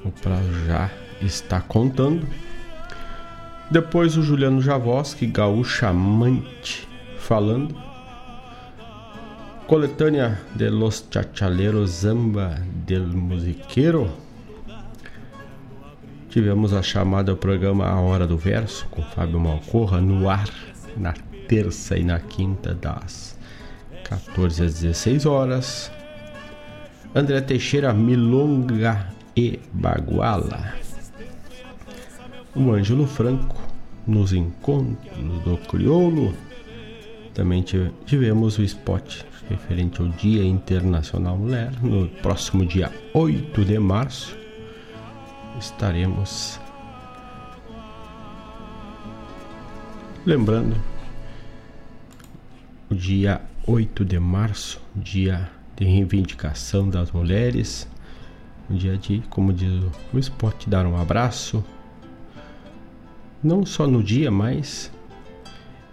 [0.03, 2.27] O prazo já está contando.
[3.71, 6.85] Depois o Juliano Javoski, gaúcha amante,
[7.19, 7.73] falando.
[9.67, 14.24] Coletânea de los chachaleros Zamba del Musiqueiro.
[16.35, 20.49] Tivemos a chamada ao programa A Hora do Verso com Fábio Malcorra no ar
[20.97, 21.13] na
[21.47, 23.39] terça e na quinta das
[24.03, 25.89] 14 às 16 horas.
[27.15, 30.73] André Teixeira Milonga e Baguala.
[32.53, 33.55] O Ângelo Franco
[34.05, 36.33] nos encontros do Crioulo.
[37.33, 37.63] Também
[38.05, 41.71] tivemos o spot referente ao Dia Internacional Mulher.
[41.81, 44.43] No próximo dia 8 de março
[45.59, 46.59] estaremos
[50.25, 50.75] lembrando
[52.89, 57.87] o dia 8 de março, dia de reivindicação das mulheres,
[58.69, 59.83] um dia de, como diz
[60.13, 61.63] o esporte, dar um abraço,
[63.43, 64.91] não só no dia, mas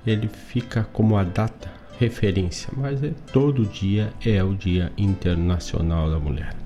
[0.06, 6.18] ele fica como a data referência, mas é, todo dia é o Dia Internacional da
[6.18, 6.61] Mulher.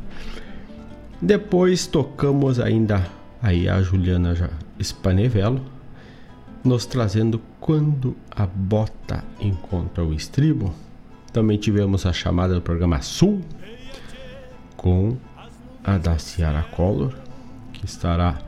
[1.21, 3.07] Depois tocamos ainda
[3.43, 4.35] aí a Juliana
[4.81, 5.62] Spanevelo,
[6.62, 10.75] nos trazendo quando a bota encontra o estribo.
[11.33, 13.41] Também tivemos a chamada do programa Sul
[14.77, 15.17] com
[15.83, 17.14] a da Ciara Collor,
[17.73, 18.39] que estará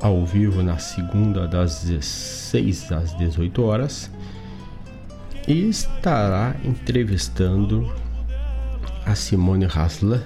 [0.00, 4.10] ao vivo na segunda das 16 às 18 horas
[5.46, 7.92] e estará entrevistando
[9.04, 10.22] a Simone Haslan.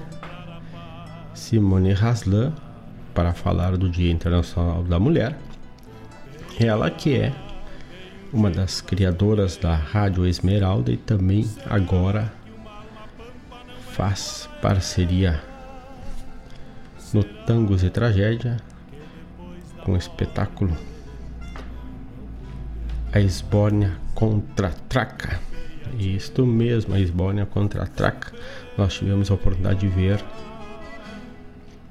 [1.51, 2.53] Simone Haslan
[3.12, 5.36] para falar do Dia Internacional da Mulher.
[6.61, 7.32] Ela que é
[8.32, 12.32] uma das criadoras da Rádio Esmeralda e também agora
[13.90, 15.42] faz parceria
[17.12, 18.57] no Tangos e Tragédia
[19.84, 20.76] com o espetáculo
[23.12, 25.40] A Esbórnia contra Traca.
[25.98, 28.32] Isto mesmo, a Esbórnia contra Traca.
[28.78, 30.24] Nós tivemos a oportunidade de ver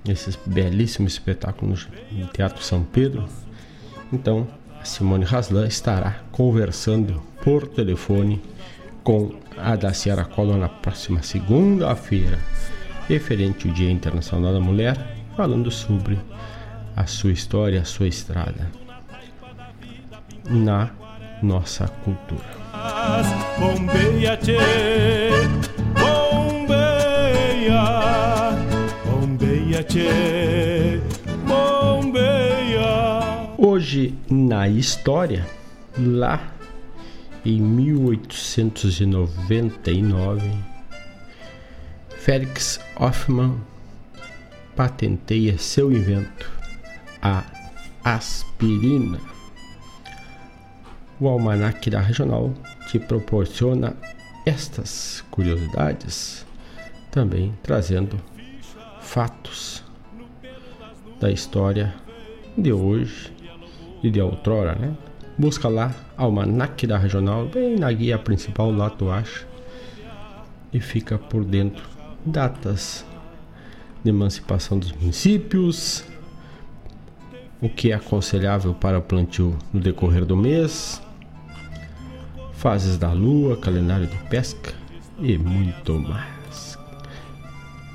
[0.07, 3.25] esses belíssimos espetáculos no Teatro São Pedro.
[4.11, 4.47] Então,
[4.79, 8.41] a Simone Haslan estará conversando por telefone
[9.03, 12.39] com a Daciara Collor na próxima segunda-feira,
[13.07, 16.19] referente ao Dia Internacional da Mulher, falando sobre
[16.95, 18.69] a sua história, a sua estrada
[20.49, 20.89] na
[21.41, 22.59] nossa cultura.
[31.47, 33.47] Bombeia.
[33.57, 35.47] Hoje na história,
[35.97, 36.51] lá
[37.45, 40.51] em 1899,
[42.09, 43.57] Felix Hoffmann
[44.75, 46.51] patenteia seu invento,
[47.21, 47.45] a
[48.03, 49.21] aspirina.
[51.21, 52.53] O almanaque da regional
[52.87, 53.95] te proporciona
[54.45, 56.45] estas curiosidades,
[57.11, 58.19] também trazendo
[59.09, 59.83] fatos
[61.19, 61.95] da história
[62.55, 63.33] de hoje
[64.03, 64.95] e de outrora, né?
[65.35, 69.47] Busca lá Almanac da Regional, bem na guia principal lá tu acha
[70.71, 71.83] e fica por dentro
[72.23, 73.03] datas
[74.03, 76.03] de emancipação dos municípios,
[77.59, 81.01] o que é aconselhável para o plantio no decorrer do mês,
[82.53, 84.71] fases da lua, calendário de pesca
[85.17, 86.38] e muito mais.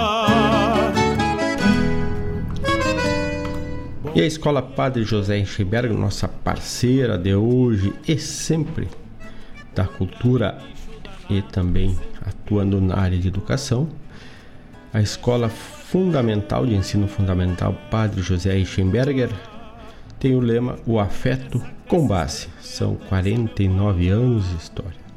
[4.15, 8.89] E a Escola Padre José Encheberg, nossa parceira de hoje e sempre
[9.75, 10.59] da cultura
[11.29, 13.89] e também atuando na área de educação.
[14.93, 19.31] A Escola Fundamental de Ensino Fundamental Padre José Eichenberger
[20.19, 22.49] tem o lema O Afeto com Base.
[22.61, 25.09] São 49 anos de história.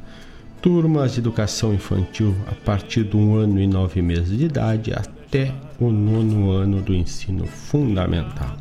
[0.62, 5.54] Turmas de educação infantil a partir de um ano e nove meses de idade até
[5.82, 8.56] o nono ano do ensino fundamental.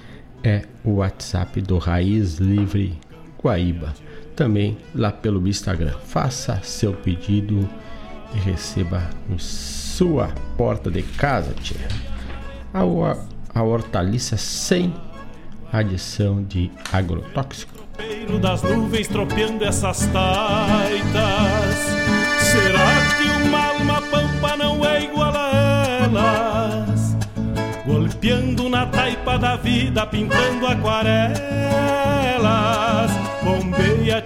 [0.43, 2.99] é o WhatsApp do Raiz Livre
[3.41, 3.93] Guaíba.
[4.35, 5.93] Também lá pelo Instagram.
[6.05, 7.69] Faça seu pedido
[8.33, 11.87] e receba em sua porta de casa, tia.
[12.73, 12.81] A,
[13.53, 14.93] a hortaliça sem
[15.71, 17.73] adição de agrotóxico.
[18.41, 21.75] Das nuvens tropeando essas taitas.
[22.39, 27.15] Será que uma alma pampa não é igual a elas?
[27.85, 31.33] Golpeando na taipa da vida, pintando aquarelas.
[33.43, 34.23] Bombeia,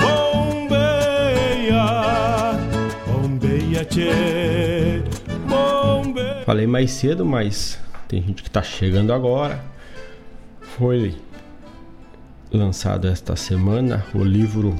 [0.00, 0.96] bombeia,
[3.06, 3.86] bombeia,
[5.46, 6.42] bombeia.
[6.46, 7.78] Falei mais cedo, mas
[8.08, 9.62] tem gente que tá chegando agora.
[10.60, 11.14] Foi
[12.50, 14.74] lançado esta semana o livro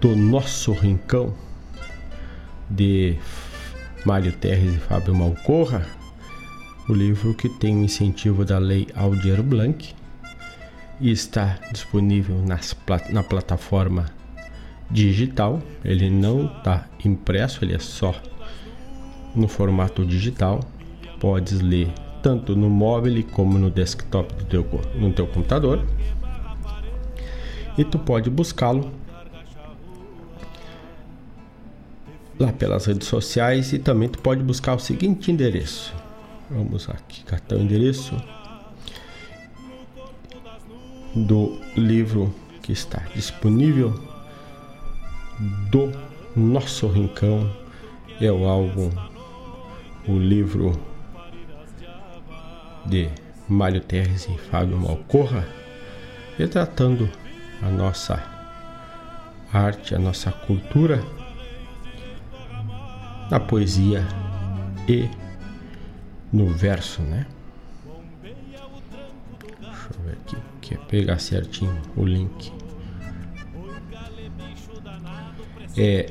[0.00, 1.34] do Nosso Rincão
[2.70, 3.16] de
[4.04, 5.84] Mário Terres e Fábio Malcorra,
[6.88, 9.97] o livro que tem o incentivo da Lei Aldir Blanc
[11.00, 12.76] e está disponível nas,
[13.10, 14.06] na plataforma
[14.90, 15.60] digital.
[15.84, 18.14] Ele não está impresso, ele é só
[19.34, 20.60] no formato digital.
[21.20, 21.92] Podes ler
[22.22, 24.66] tanto no móvel como no desktop do teu,
[24.96, 25.84] no teu computador.
[27.76, 28.90] E tu pode buscá-lo
[32.38, 35.94] lá pelas redes sociais e também tu pode buscar o seguinte endereço.
[36.50, 38.16] Vamos aqui, cartão endereço
[41.14, 43.94] do livro que está disponível
[45.70, 45.92] do
[46.36, 47.50] nosso rincão
[48.20, 48.90] é o álbum
[50.08, 50.72] o livro
[52.86, 53.10] de
[53.46, 55.46] Mário Terres e Fábio Malcorra,
[56.38, 57.08] retratando
[57.62, 58.22] a nossa
[59.52, 61.02] arte, a nossa cultura
[63.30, 64.02] na poesia
[64.88, 65.08] e
[66.32, 67.26] no verso, né?
[69.60, 70.36] Deixa eu ver aqui,
[70.74, 72.52] é pegar certinho o link.
[75.76, 76.10] É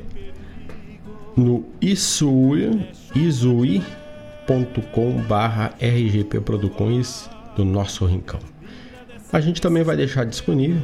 [1.36, 3.84] no Isui, Isui
[4.48, 8.40] youtube.com barra RGP Produções do nosso Rincão.
[9.32, 10.82] A gente também vai deixar disponível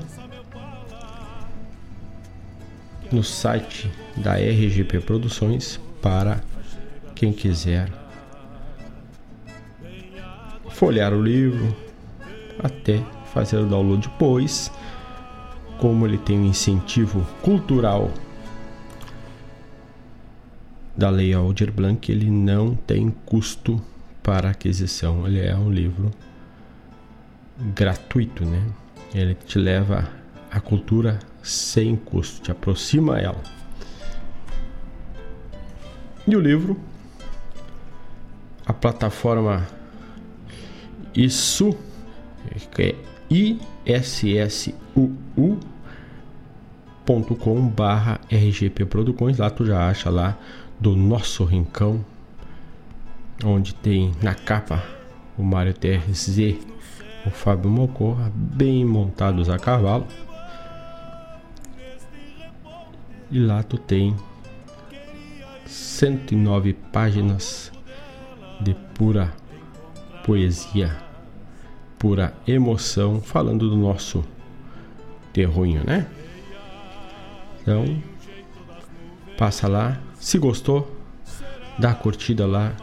[3.12, 6.42] no site da RGP Produções para
[7.16, 7.90] quem quiser
[10.70, 11.74] folhear o livro
[12.62, 13.02] até
[13.34, 14.72] fazer o download depois
[15.84, 18.10] como ele tem um incentivo cultural
[20.96, 23.82] da Lei Aldir Blanc, ele não tem custo
[24.22, 25.28] para aquisição.
[25.28, 26.12] Ele é um livro
[27.76, 28.64] gratuito, né?
[29.14, 30.08] Ele te leva
[30.50, 33.42] à cultura sem custo, te aproxima ela.
[36.26, 36.80] E o livro,
[38.66, 39.68] a plataforma
[41.14, 41.78] Isso,
[42.72, 43.13] que é
[43.86, 45.58] issuu.com
[47.68, 48.88] barra RGP
[49.38, 50.38] lá tu já acha lá
[50.80, 52.06] do nosso rincão,
[53.44, 54.82] onde tem na capa
[55.38, 56.60] o Mário Terres e
[57.26, 60.06] o Fábio Mocorra, bem montados a cavalo.
[63.32, 64.16] E lá tu tem
[65.66, 67.72] 109 páginas
[68.62, 69.34] de pura
[70.26, 70.96] poesia,
[72.04, 74.26] pura emoção, falando do nosso
[75.32, 76.06] terruinho, né?
[77.62, 77.98] Então,
[79.38, 80.94] passa lá, se gostou,
[81.80, 82.74] dá a curtida lá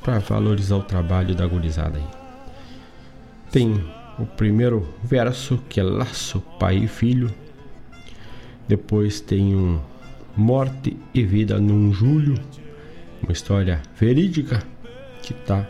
[0.00, 2.06] para valorizar o trabalho da gurizada aí.
[3.50, 3.84] Tem
[4.16, 7.28] o primeiro verso que é laço pai e filho.
[8.68, 9.80] Depois tem um
[10.36, 12.38] morte e vida num julho,
[13.20, 14.62] uma história verídica
[15.24, 15.66] que está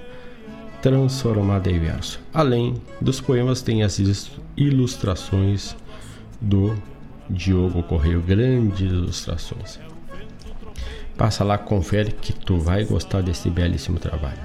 [0.82, 2.20] transformada em verso.
[2.32, 4.00] Além dos poemas tem as
[4.56, 5.76] ilustrações
[6.40, 6.76] do
[7.28, 9.78] Diogo Correio, grandes ilustrações.
[11.16, 14.40] Passa lá, confere que tu vai gostar desse belíssimo trabalho.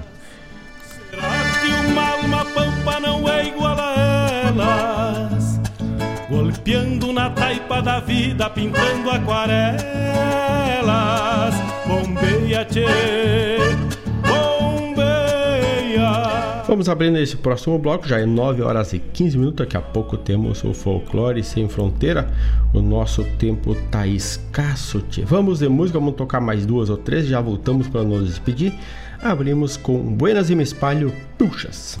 [1.10, 5.60] que uma alma pampa não é igual a elas?
[6.28, 9.86] Golpeando na taipa da vida, pintando aquarelas.
[11.86, 12.84] Bombeia, tchê,
[16.66, 19.58] Vamos abrindo esse próximo bloco, já é 9 horas e 15 minutos.
[19.64, 22.28] Daqui a pouco temos o Folclore Sem Fronteira.
[22.74, 25.00] O nosso tempo tá escasso.
[25.02, 25.22] Tchê.
[25.22, 27.28] Vamos de música, vamos tocar mais duas ou três.
[27.28, 28.74] Já voltamos para nos despedir.
[29.22, 32.00] abrimos com Buenas e Me Espalho Puxas.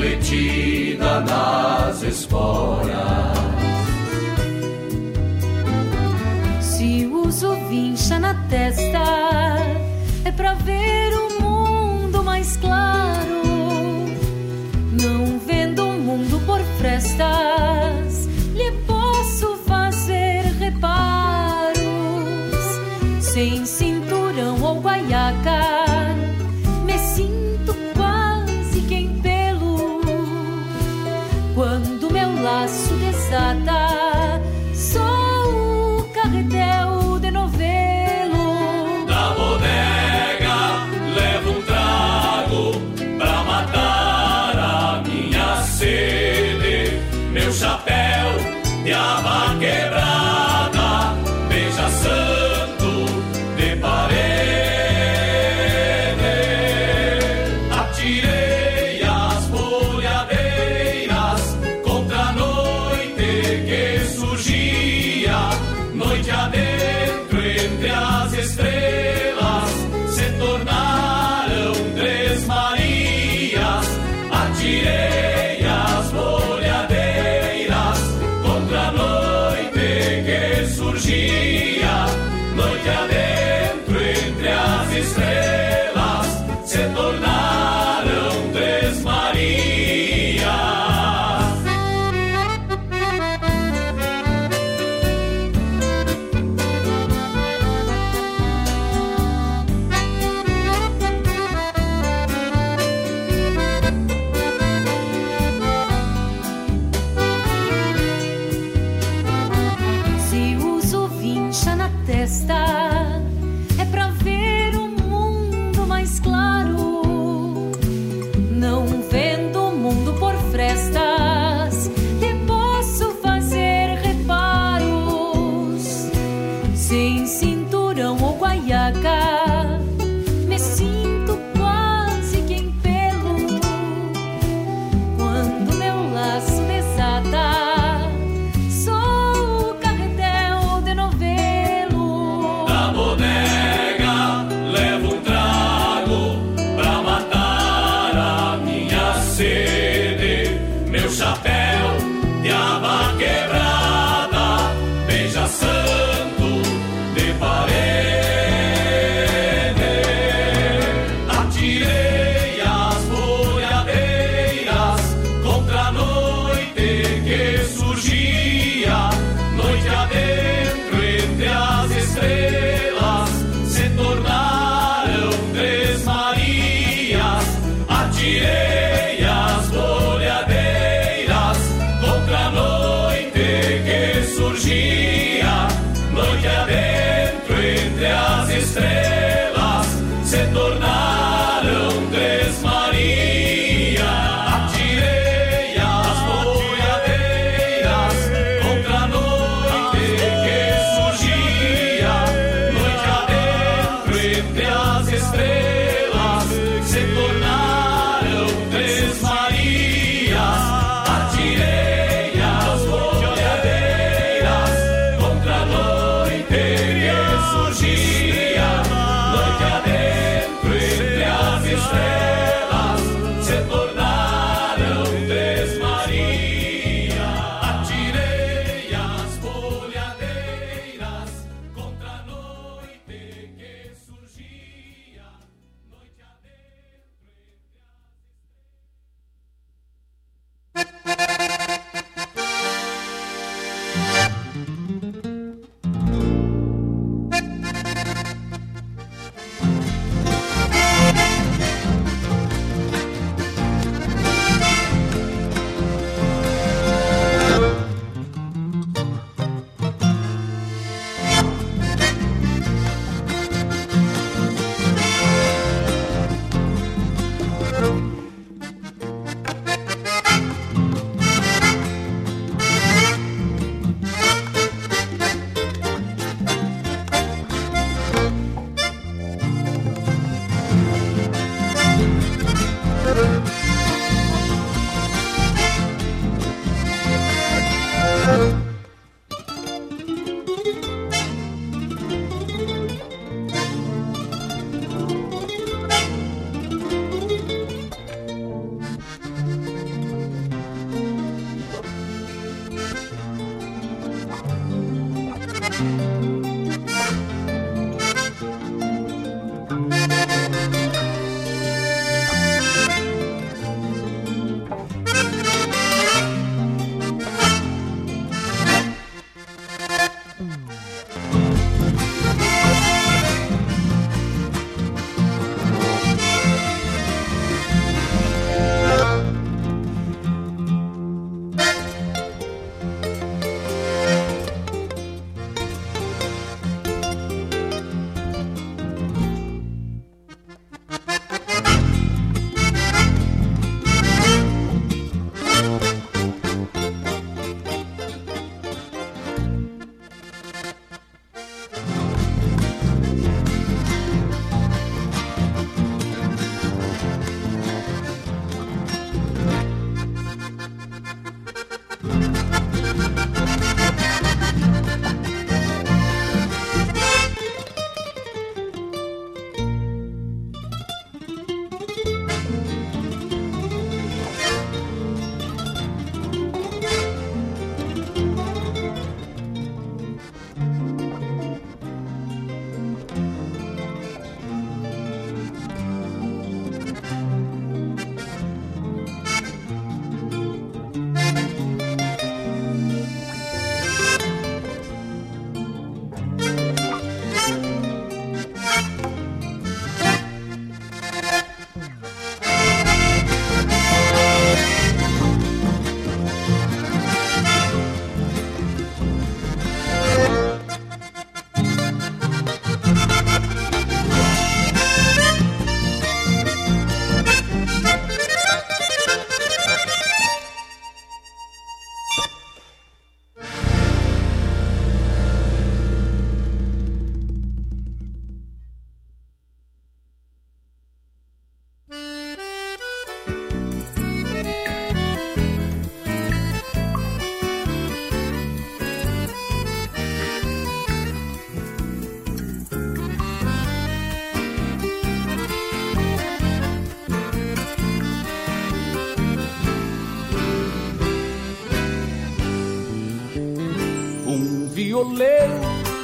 [0.00, 3.38] refletida nas esporas.
[6.60, 9.58] Se uso vincha na testa,
[10.24, 13.42] é pra ver o mundo mais claro.
[14.92, 17.28] Não vendo o mundo por frestas,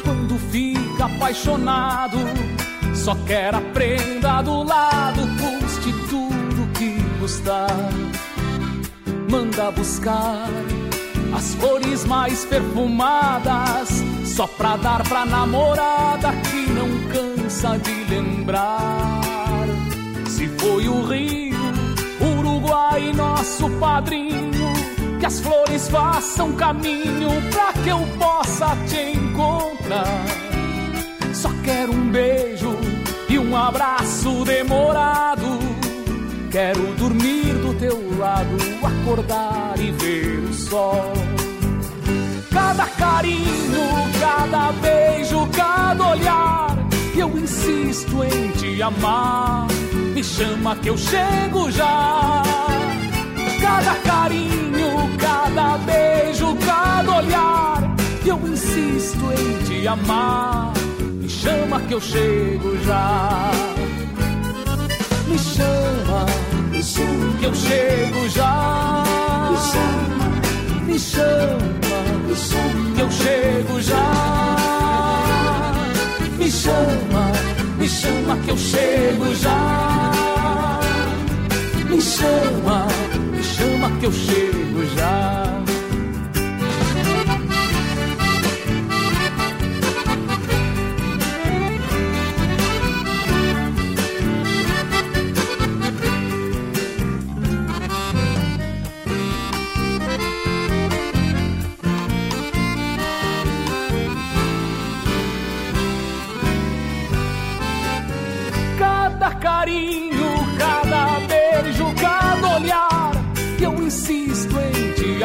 [0.03, 2.17] quando fica apaixonado,
[2.95, 7.69] só quer a prenda do lado, custe tudo que custar.
[9.31, 10.49] Manda buscar
[11.35, 19.21] as flores mais perfumadas, só pra dar pra namorada que não cansa de lembrar.
[20.27, 21.57] Se foi o Rio,
[22.21, 24.46] Uruguai, nosso padrinho
[25.27, 30.25] que as flores façam caminho pra que eu possa te encontrar.
[31.35, 32.77] Só quero um beijo
[33.29, 35.59] e um abraço demorado.
[36.51, 41.13] Quero dormir do teu lado, acordar e ver o sol.
[42.53, 43.87] Cada carinho,
[44.21, 46.77] cada beijo, cada olhar,
[47.17, 49.67] eu insisto em te amar.
[50.15, 52.43] Me chama que eu chego já.
[53.67, 60.73] Cada carinho, cada beijo, cada olhar, eu insisto em te amar.
[61.21, 63.51] Me chama que eu chego já.
[65.27, 66.27] Me chama,
[66.71, 69.03] me chama que eu chego já.
[69.51, 70.29] Me chama,
[70.87, 71.99] me chama,
[72.29, 74.07] me chama que eu chego já.
[76.39, 77.33] Me chama,
[77.79, 80.81] me chama que eu chego já.
[81.91, 82.86] Me chama,
[83.67, 85.46] me chama que eu chego já.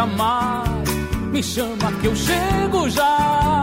[0.01, 0.63] Amar.
[1.31, 3.61] Me chama que eu chego já.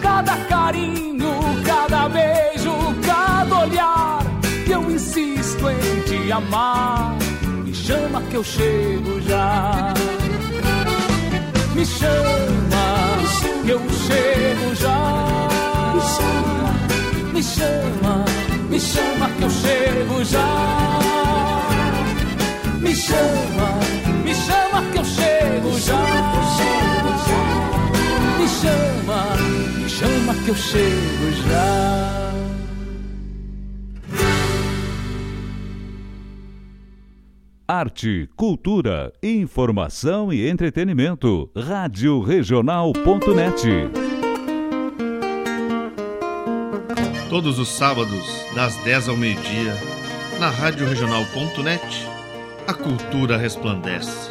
[0.00, 1.32] Cada carinho,
[1.64, 2.74] cada beijo,
[3.06, 4.18] cada olhar,
[4.68, 7.16] eu insisto em te amar.
[7.64, 9.94] Me chama que eu chego já.
[11.74, 15.04] Me Me chama, que eu chego já.
[15.94, 16.72] Me chama,
[17.32, 18.24] me chama,
[18.70, 21.00] me chama que eu chego já.
[22.80, 24.03] Me chama,
[24.46, 26.04] chama que eu chego já.
[28.38, 29.36] Me chama,
[29.78, 32.24] me chama que eu chego já.
[37.66, 41.50] Arte, cultura, informação e entretenimento.
[41.56, 43.66] Rádio Regional.net.
[47.30, 49.74] Todos os sábados, das 10 ao meio-dia,
[50.38, 52.06] na Rádio Regional.net,
[52.66, 54.30] a cultura resplandece,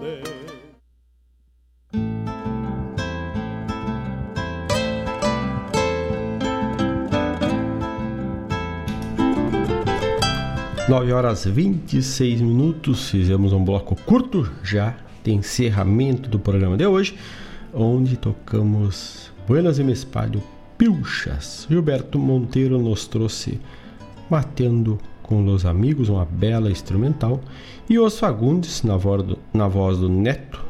[10.91, 14.93] Nove horas 26 minutos, fizemos um bloco curto já
[15.23, 17.17] de encerramento do programa de hoje,
[17.73, 20.43] onde tocamos Buenas e Mespalho
[20.77, 21.65] Pilchas.
[21.69, 23.57] Gilberto Monteiro nos trouxe
[24.29, 27.39] Matendo com os Amigos, uma bela instrumental,
[27.89, 30.61] e os Fagundes, na voz do, na voz do Neto,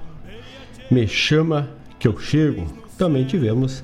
[0.92, 1.68] Me Chama
[1.98, 2.68] Que Eu Chego.
[2.96, 3.84] Também tivemos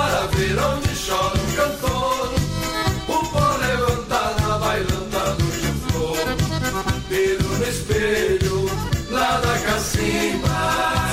[0.06, 2.30] Embora ver onde chora o cantor.
[3.08, 6.16] O pó levanta na bailanta do tio Flor.
[7.08, 8.70] Dedo no espelho,
[9.10, 10.48] lá da cacimba.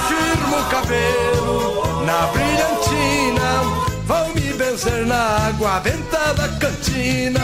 [0.08, 3.50] Firmo o cabelo na brilhantina.
[4.06, 7.42] Vão me benzer na água venta da cantina.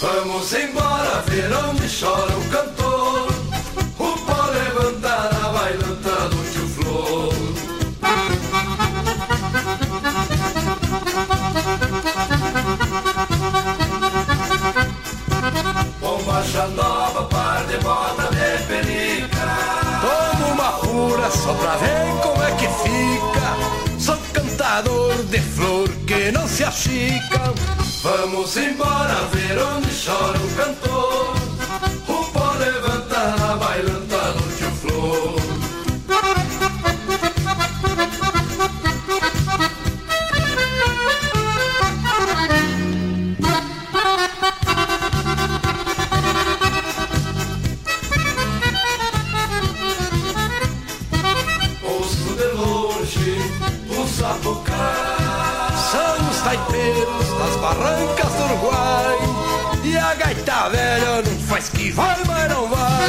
[0.00, 2.77] Vamos embora ver onde chora o cantor.
[21.76, 23.98] Ver como é que fica.
[23.98, 27.52] Sou cantador de flor que não se achica.
[28.02, 31.37] Vamos embora ver onde chora o cantor.
[61.98, 63.08] Vai, mas não vai.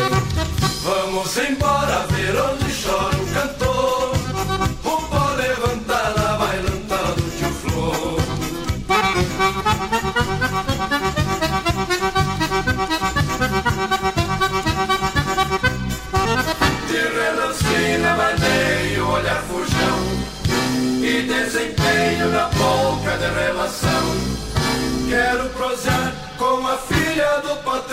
[0.83, 4.13] Vamos embora ver onde chora o cantor.
[4.83, 8.19] O pó levantar na bailanta do tio Flor.
[16.89, 19.99] De relancina, maneio, olhar fujão
[21.01, 24.05] E desempenho na polca de relação
[25.07, 27.88] Quero prosar com a filha do patrão